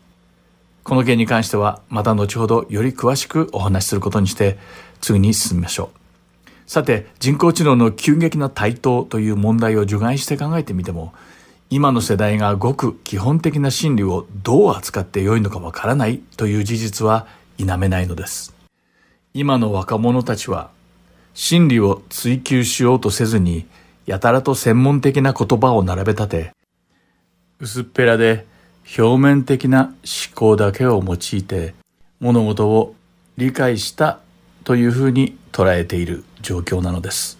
[0.83, 4.57] この件に関してはまた後ほどより詳しくお話しすることにして
[5.01, 6.05] 次に進みましょう。
[6.67, 11.13] さて、人工知能の急激な台頭という問題を除外して考えてみても、
[11.69, 17.27] 今の世代がごく基本的な真理をどう扱ってよいのかわからないという事実は
[17.57, 18.55] 否めないのです。
[19.33, 20.69] 今の若者たちは、
[21.33, 23.65] 真理を追求しようとせずに、
[24.05, 26.51] やたらと専門的な言葉を並べ立て、
[27.59, 28.45] 薄っぺらで
[28.97, 29.93] 表面的な思
[30.35, 31.73] 考だけを用いて、
[32.19, 32.95] 物事を
[33.37, 34.19] 理解した
[34.63, 37.39] というふうに捉えている状況なのです。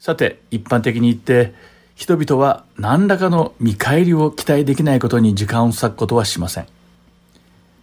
[0.00, 1.54] さて、一般的に言って、
[1.94, 6.66] 人々は何らかの見返りを期待できないことに時間を割くことはしません。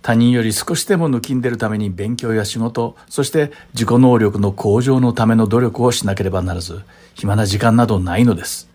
[0.01, 6.81] 他人より少しでも抜きんでるために勉強や仕事、そして自己能力の向上のための努力をしなければならず、
[7.19, 8.69] 暇な時間などないのです。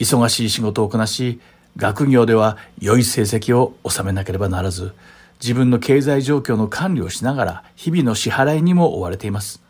[0.00, 1.38] 忙しい仕事をこなし、
[1.76, 4.92] 学業では良い成績を収めなければならず、
[5.40, 9.62] 自分の経済状況の管理をしながら日々の支払いにも追われています。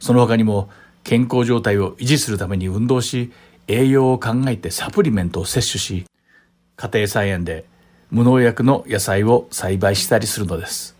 [0.00, 0.68] その他にも
[1.04, 3.30] 健康状態を維持するために運動し、
[3.68, 6.04] 栄養を考えてサプリメントを摂取し、
[6.76, 7.64] 家庭菜園で
[8.10, 10.97] 無農薬の野菜を栽培したりするのです。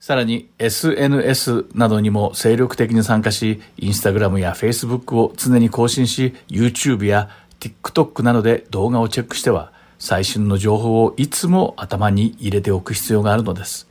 [0.00, 7.28] さらに SNS などにも精力的に参加し、インスタグラムやフェイスブックを常に更新し、YouTube や
[7.60, 13.88] TikTok などで動画をチェックしては、最新の情報をいつも頭に入れておく必要があるのです。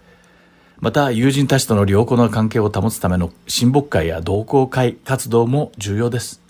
[0.80, 6.42] また、友人たちとの良好な関係を保つための親睦会や同好会活動も重要です。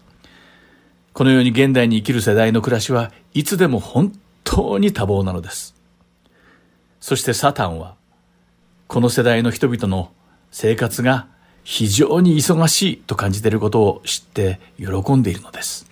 [1.12, 4.14] このように現代に生きる世代の暮らしはいつでも本
[4.46, 5.76] 当に多忙なのです。
[7.02, 7.99] そしてサタンは、
[8.90, 10.12] この世代の人々の
[10.50, 11.28] 生活が
[11.64, 15.88] 非常に忙しいと感じていることを知って喜んでいるのです。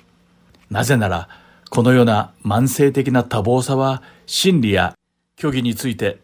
[0.72, 1.30] なぜなら、
[1.70, 4.96] このような慢性的な多忙さは真理や
[5.40, 6.18] 虚偽について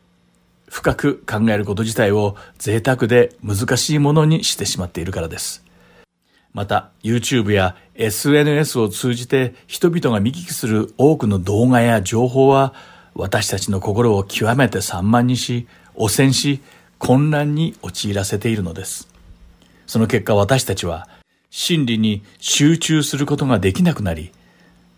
[0.67, 5.63] 深く考えること自体を贅沢で難しいものにしてしまっているからです。
[6.53, 12.73] また YouTube や SNS を通じて人々が見聞きする多くの動画や情報は
[13.13, 16.61] 私たちの心を極めて散漫にし、汚染し、
[16.97, 19.07] 混乱に陥らせているのです。
[19.87, 21.07] その結果私たちは
[21.49, 24.31] 真理に集中することができなくなり、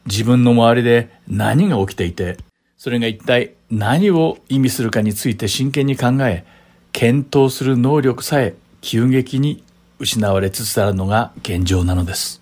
[0.06, 2.38] 自分の周りで何が起きていて、
[2.78, 6.46] それが一体何を意味するかについて真剣に考え、
[6.92, 9.64] 検討する能力さえ急激に
[10.00, 12.42] 失われつつあるのが現状なのです。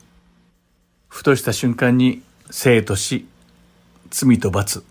[1.07, 3.25] ふとした瞬間に生と死、
[4.09, 4.83] 罪と罰、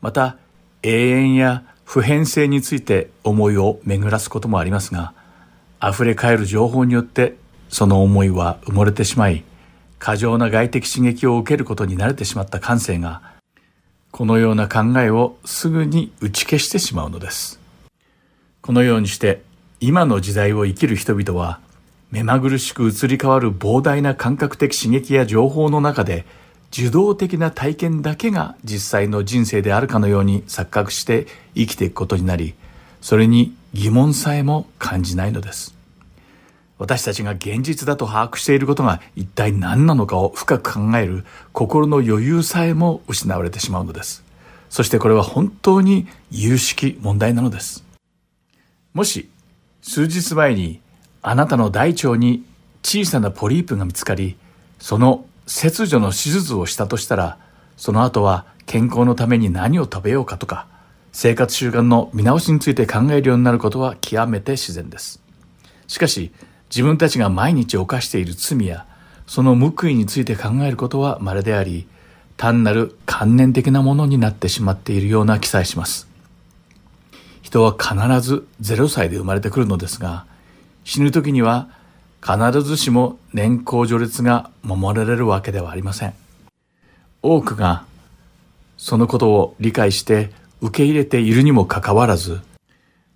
[0.00, 0.36] また
[0.82, 5.12] 永遠や普遍性について思いを巡らすこともありますが、
[5.82, 7.34] 溢れ返る情報によって
[7.68, 9.42] その思いは埋もれてしまい、
[9.98, 13.22] 過剰な外的刺激を受けることに慣れてしまった感性が
[14.12, 17.58] このような考えをすぐに打ち消してしまうのです。
[18.62, 19.42] このようにして
[19.80, 21.58] 今の時代を生きる人々は
[22.12, 26.24] 目まぐるしく移り変わる膨大な感覚的刺激や情報の中で
[26.72, 32.54] 受動的な体験だけが実際の人生であるかのように錯覚して生きていくことになり、
[33.00, 35.74] それに疑問さえも感じないのです。
[36.78, 44.24] 私たちが現実だと把握していることが一体何なのかを深く考える心の余裕さえも失われてしまうのです。
[44.70, 47.84] そしてこれは本当に有識問題なのです。
[48.94, 49.28] もし
[49.82, 50.80] 数日前に
[51.20, 52.44] あなたの大腸に
[52.82, 54.36] 小さなポリープが見つかり、
[54.78, 57.38] その切除の手術をしたとしたら、
[57.76, 60.66] その後は健康のために何を食べようかとか、
[61.12, 65.20] 生活習慣の見直しについて考えるようになることは極めて自然です。
[65.86, 66.32] しかし、
[66.70, 68.86] 自分たちが毎日犯している罪や
[69.26, 71.86] その報いについて考えることは稀であり
[72.36, 76.08] 単なる観念的なものになってしまっているような記載します
[77.42, 80.26] 人は必ず0歳で生まれてくるのですが
[80.84, 81.68] 死ぬ時には
[82.22, 86.14] 必ずしも年功序列が守られるわけではありません。
[87.22, 87.84] 多くが
[88.76, 92.40] そのことを理解して受け入れているにもかかわらず、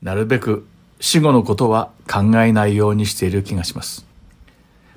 [0.03, 0.67] なるべく
[1.01, 4.07] 死後のことは考えないようにしている気がします。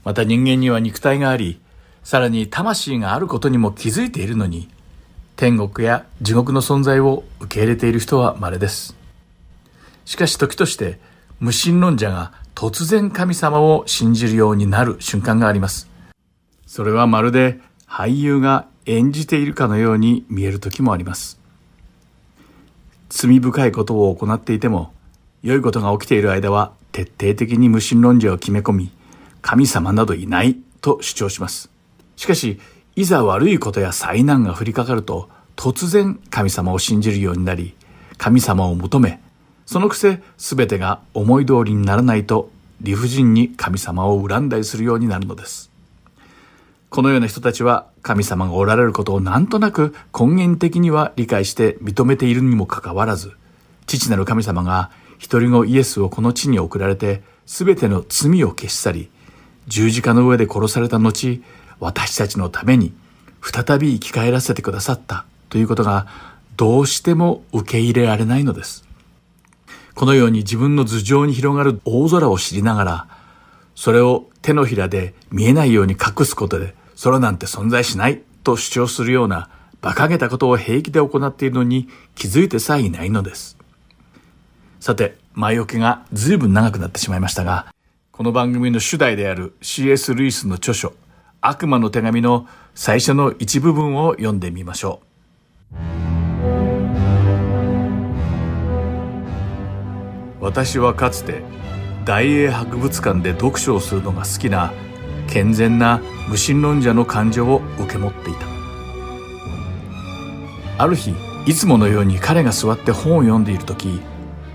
[0.03, 1.59] また人間には肉体があり、
[2.03, 4.69] さらに魂があることにも気づいているのに、
[5.35, 8.95] 天国や地獄の存在を受け入れている人は稀です。
[10.05, 10.99] しかし時として
[11.39, 15.87] 無神論者が突然神様を信じるようになる瞬間があります。
[16.65, 21.39] それはまるで俳優が演じているかのように見える時もあります。
[23.09, 24.91] 罪深いことを行っていても、
[25.43, 28.91] 良いことが起きている間は徹底的に無神論者を決め込み、
[29.43, 31.69] 神様などいないと主張します。
[32.15, 32.59] しかし、
[32.95, 37.75] いざ悪いことや災難が降りかかると、突然神様を信じるようになり、
[38.17, 39.21] 神様を求め、
[39.67, 42.49] そのくせ全てが思い通りにならないと
[42.79, 45.69] 理不尽に神様を恨んだりするようになるのです。
[46.89, 53.33] このような人たちは神様がおられることをなんとなく根源的には理解して認めているにもかかわらず、
[53.87, 59.09] 父なる神様が一人子イエスをこの地に送られて全ての罪を消し去り、
[59.67, 61.41] 十字架の上で殺された後、
[61.81, 62.93] 私たちのために
[63.41, 66.07] 再び生き返らせてくださったということが
[66.55, 68.86] どうしても受け入れられないのです。
[69.97, 73.07] このように自分の頭上に広がる大空を知りながら、
[73.73, 79.49] それを手のひらで見えないように隠すことで、空なんて存在しないと主張するような
[79.81, 83.57] 馬鹿げたことを平気で行っているのに気づいてさえいないのです。
[84.79, 87.73] さて、前置きが随分長くなってしまいましたが、
[88.11, 90.13] この番組の主題である C.S.
[90.13, 90.93] ルイスの著書、
[91.41, 95.01] 悪魔の手紙の最初の一部分を読んでみましょ
[95.73, 96.16] う。
[100.39, 101.41] 私はかつて
[102.05, 104.71] 大英博物館で読書をするのが好きな
[105.27, 108.45] 健全な無神論者の感情を受け持っていた。
[110.77, 111.13] ある日
[111.47, 113.99] いつものように彼が座って本を読んでいる時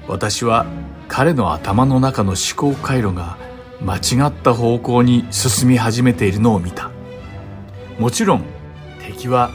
[0.07, 0.67] 私は
[1.09, 3.37] 彼の頭の中の思考回路が
[3.81, 6.91] 間違った方向に進み始めているのを見た。
[7.99, 8.45] もちろん
[9.05, 9.51] 敵は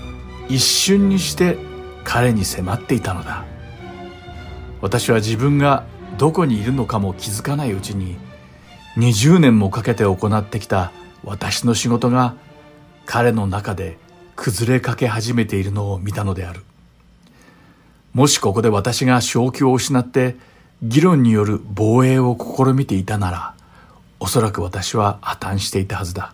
[0.50, 1.58] 一瞬にして
[2.04, 3.46] 彼に迫っていたのだ。
[4.82, 5.86] 私は自分が
[6.18, 8.18] どこにいるのかも気づかないうちに
[8.98, 10.92] 20年もかけて行ってきた
[11.24, 12.36] 私の仕事が
[13.06, 13.98] 彼の中で
[14.36, 16.62] 崩れかけ始めているのを見たのである。
[18.14, 20.36] もしここで私が正気を失って
[20.82, 23.56] 議論による防衛を試みていたなら
[24.20, 26.34] おそらく私は破綻していたはずだ。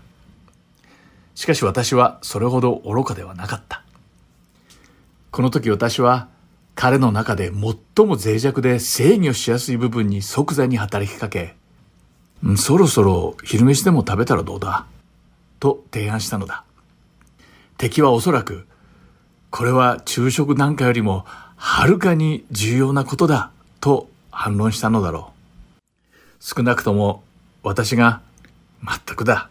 [1.35, 3.83] しかし私はそれほど愚かではなかった。
[5.31, 6.29] この時私は
[6.83, 11.55] 彼の中で最も脆弱で制御しやすい部分に即座に働きかけ、
[12.57, 14.85] そろそろ昼飯でも食べたらどうだ？
[15.61, 16.65] と提案したのだ。
[17.77, 18.67] 敵はおそらく、
[19.49, 21.23] これは昼食なんかよりも
[21.55, 25.31] はるかに重要なことだと反論したのだろ
[26.11, 26.19] う。
[26.41, 27.23] 少なくとも
[27.63, 28.21] 私が
[28.85, 29.49] 全くだ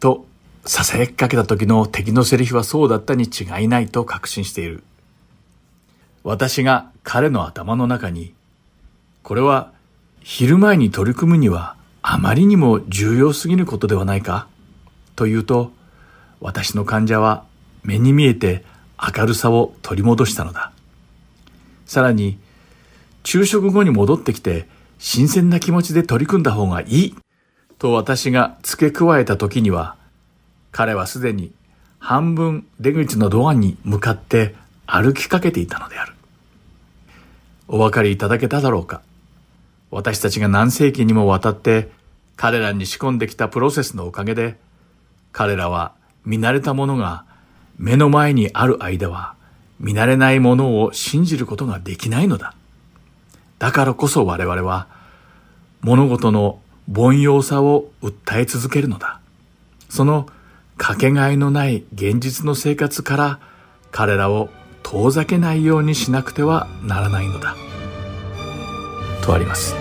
[0.00, 0.26] と
[0.64, 4.82] 囁きかけた時の敵のセリフはそうだったに違いないと確信している。
[6.24, 8.34] 私が彼の頭の中に、
[9.22, 9.72] これは
[10.20, 14.46] 昼前に取り組むにはあまりにも重要すぎることではないか
[15.16, 15.72] と言うと、
[16.40, 17.44] 私の患者は
[17.82, 18.64] 目に見えて
[19.16, 20.72] 明るさを取り戻したのだ。
[21.86, 22.38] さらに、
[23.24, 24.68] 昼食後に戻ってきて
[24.98, 27.16] 新鮮な気持ちで取り組んだ方がいい
[27.78, 29.96] と私が付け加えた時には、
[30.70, 31.52] 彼はすでに
[31.98, 34.54] 半分出口のドアに向かって
[34.86, 36.11] 歩きかけていたのである。
[37.68, 39.02] お分かりいただけただろうか
[39.90, 41.90] 私たちが何世紀にもわたって
[42.36, 44.56] 彼らに仕込んできたプロセスのおかげで、
[45.32, 45.92] 彼らは
[46.24, 47.24] 見慣れたものが
[47.78, 49.34] 目の前にある間は
[49.78, 52.54] 見慣れないものを信じることができないのだ。
[53.58, 54.88] だからこそ我々は
[55.82, 56.60] 物事の
[56.92, 59.20] 凡庸さを訴え続けるのだ。
[59.88, 60.26] その
[60.76, 63.40] かけがえのない現実の生活から
[63.90, 64.48] 彼らを
[64.82, 67.56] 遠ざけないようにしなくてはならないのだ
[69.22, 69.74] とあります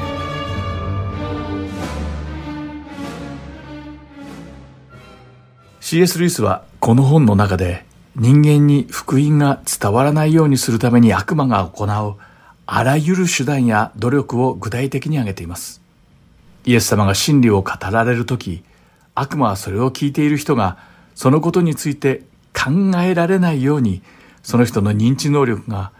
[5.80, 6.20] C.S.
[6.20, 7.84] ルイスはこの本の中で
[8.16, 12.16] 人間に福音が伝わらないようにするために悪魔が行う
[12.66, 15.82] あらゆる手段や努力を具体的に挙げています
[16.66, 18.64] イエス様が真理を語られる時
[19.16, 20.78] 悪魔はそれを聞いている人が
[21.16, 22.24] そのことについて
[22.54, 24.02] 考えられないように
[24.44, 25.92] その人の認知能力が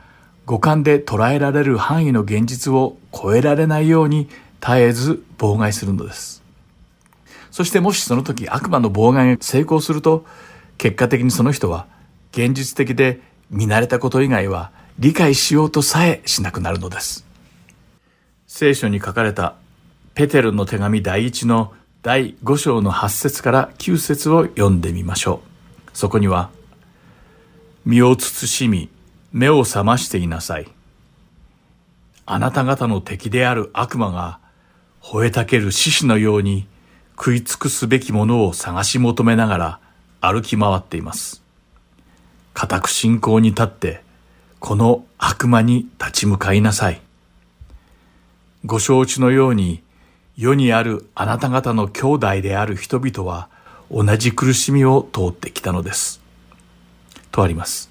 [0.46, 4.28] 五感で捉えられる範囲の現実を超えられないように
[4.60, 6.42] 絶えず妨害するのです。
[7.52, 10.26] そしてもしその時悪魔の妨害が成功すると、
[10.78, 11.86] 結果的にその人は
[12.32, 13.20] 現実的で
[13.50, 17.26] 見慣れたこと以外は理解しようとさえしなくなるのです。
[18.48, 19.56] 聖書に書かれた
[20.14, 25.90] ペテルの手紙第一の第5章の8節から9節を読んでみましょう。
[25.94, 26.50] そこには、
[27.84, 28.90] 身を慎み、
[29.32, 30.68] 目を覚ましていなさい。
[32.28, 34.40] あなた方の敵である悪魔が、
[35.02, 36.68] 吠えたける獅子のように
[37.18, 39.80] 食い尽くすべきものを探し求めながら
[40.22, 41.42] 歩き回っています。
[42.54, 44.04] 固く信仰に立って、
[44.60, 47.02] この悪魔に立ち向かいなさい。
[48.64, 49.82] ご承知のように、
[50.38, 53.50] 世にあるあなた方の兄弟である人々は
[53.90, 56.21] 同じ苦しみを通ってきたのです。
[57.32, 57.90] とあります。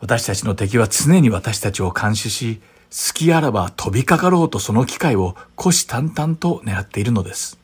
[0.00, 7.58] 私たちの敵は常に私たちを監視し、好きあらば飛びかかろうとその機会を虎視眈々と狙っているのです。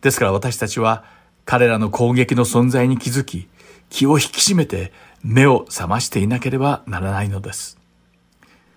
[0.00, 1.04] ですから私たちは
[1.44, 3.48] 彼らの攻撃の存在に気づき、
[3.88, 4.92] 気を引き締めて
[5.22, 7.78] 目を覚ましていなければならないのです。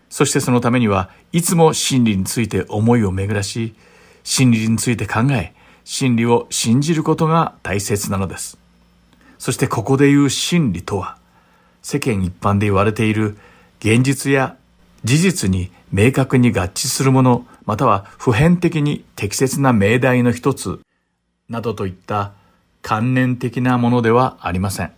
[0.09, 3.75] そしてそのためにはいつも真理について思いを巡らし、
[4.23, 5.53] 真理について考え、
[5.83, 8.60] 真理を信じることが大切なのです。
[9.41, 11.17] そしてここで言う真理とは、
[11.81, 13.39] 世間一般で言われている
[13.79, 14.55] 現実や
[15.03, 20.79] 事実に明確に合致するもの、または普遍的に適切な命題の一つ、
[21.49, 22.33] などといった
[22.83, 24.91] 観念的なものではありません。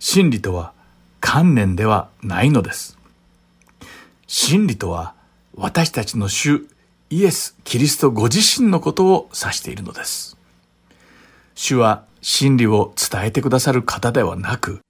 [0.00, 0.72] 真理とは
[1.20, 2.98] 観念ではないのです。
[4.26, 5.14] 真理とは
[5.54, 6.66] 私たちの主
[7.10, 10.36] イエス・キリストご自身のことを指しているのです。
[11.54, 14.80] 主は真理を伝えてくださる方ではなく、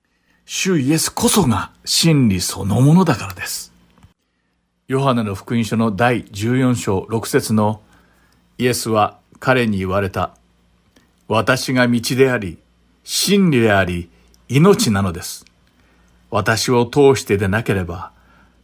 [0.44, 3.72] 主イエスこそが真理そのものだからです。
[4.88, 7.80] ヨハネの福音書の第14章6節の
[8.58, 10.34] イエスは彼に言われた。
[11.28, 12.58] 私が道であり、
[13.04, 14.10] 真理であり、
[14.48, 15.44] 命なのです。
[16.30, 18.10] 私を通してでなければ、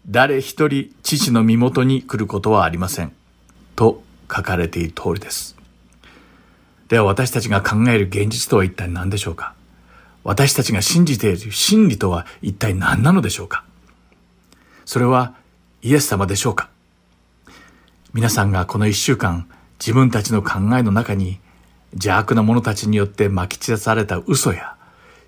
[0.09, 3.13] 誰一人父の身元に来ることはありません。
[3.77, 5.56] と書かれている通りです。
[6.89, 9.55] では私たちが考える現実とは一体何でしょうか？
[10.23, 13.65] 私たちが信じている真理とは一体何なのでしょうか？
[14.85, 15.35] それは
[15.83, 16.69] イエス様でしょうか？
[18.13, 21.39] 皆さんがこの一週間自分たちの考えの中に
[21.93, 24.77] 邪悪な者たちによって撒き散らされた嘘や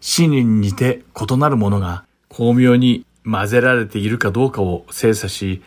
[0.00, 5.62] 真理に似て異なるものが巧妙に混ぜられているかどうかを精査し、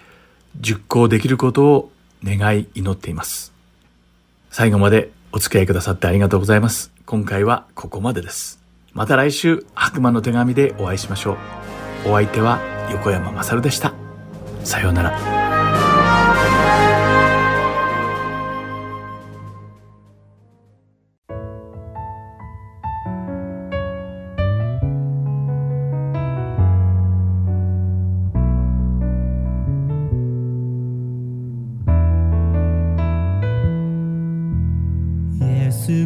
[0.59, 1.91] 熟考できることを
[2.23, 3.51] 願い祈っています。
[4.49, 6.91] 最後までお付き合いくださってありがとうございます。
[7.05, 8.59] 今回はここまでです。
[8.93, 11.37] また来週、悪魔の手紙でお会いしましょ
[12.05, 12.09] う。
[12.09, 12.59] お相手は
[12.91, 13.93] 横山まさるでした。
[14.63, 15.40] さようなら。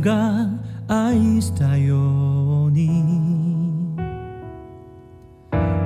[0.02, 0.50] が
[0.88, 3.26] 愛したように。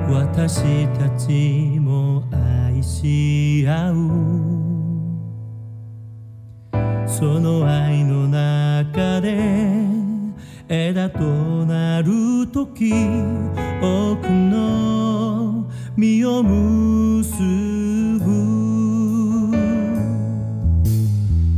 [0.08, 3.94] 私たちも愛し合う。
[7.06, 9.84] その愛の中で
[10.68, 11.20] 枝と
[11.66, 12.92] なる時
[13.82, 18.30] 多くの実を結ぶ。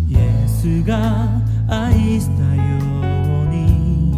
[0.09, 1.32] イエスが
[1.75, 2.63] 愛したよ
[3.45, 4.13] うに。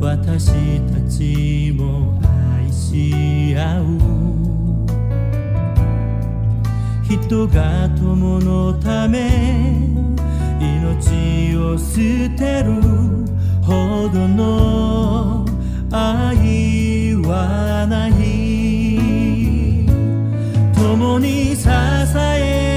[0.00, 2.20] 私たちも
[2.58, 3.84] 愛し合う。
[7.04, 9.88] 人が友のため
[10.60, 12.82] 命を捨てる。
[13.62, 15.46] ほどの
[15.92, 18.16] 愛はない。
[20.74, 21.68] 共に支
[22.16, 22.67] え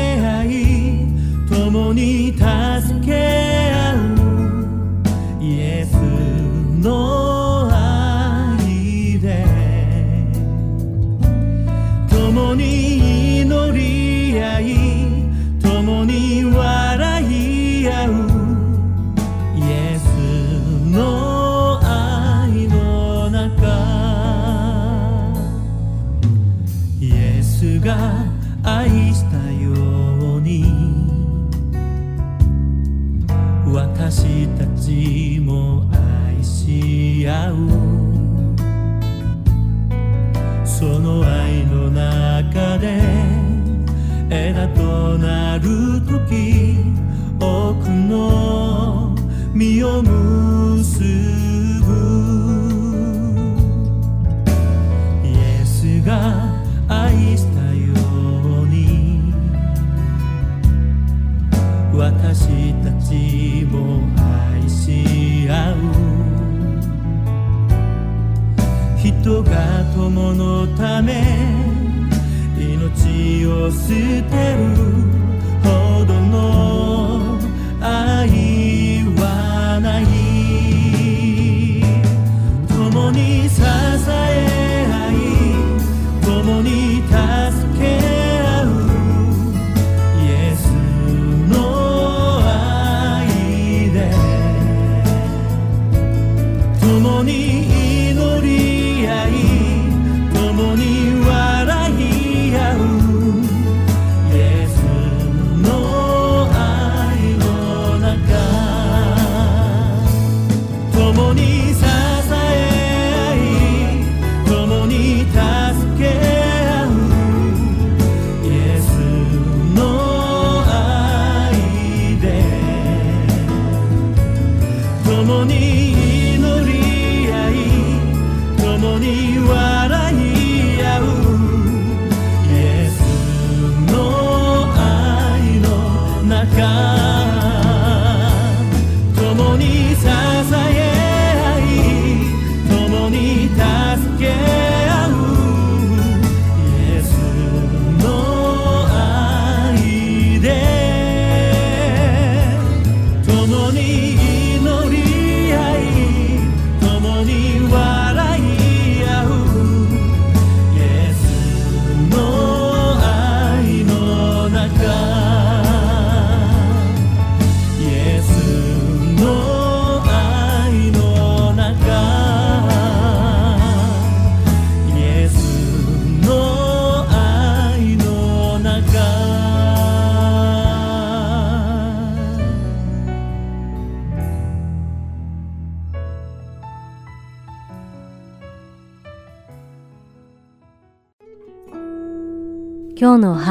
[73.69, 74.80] してる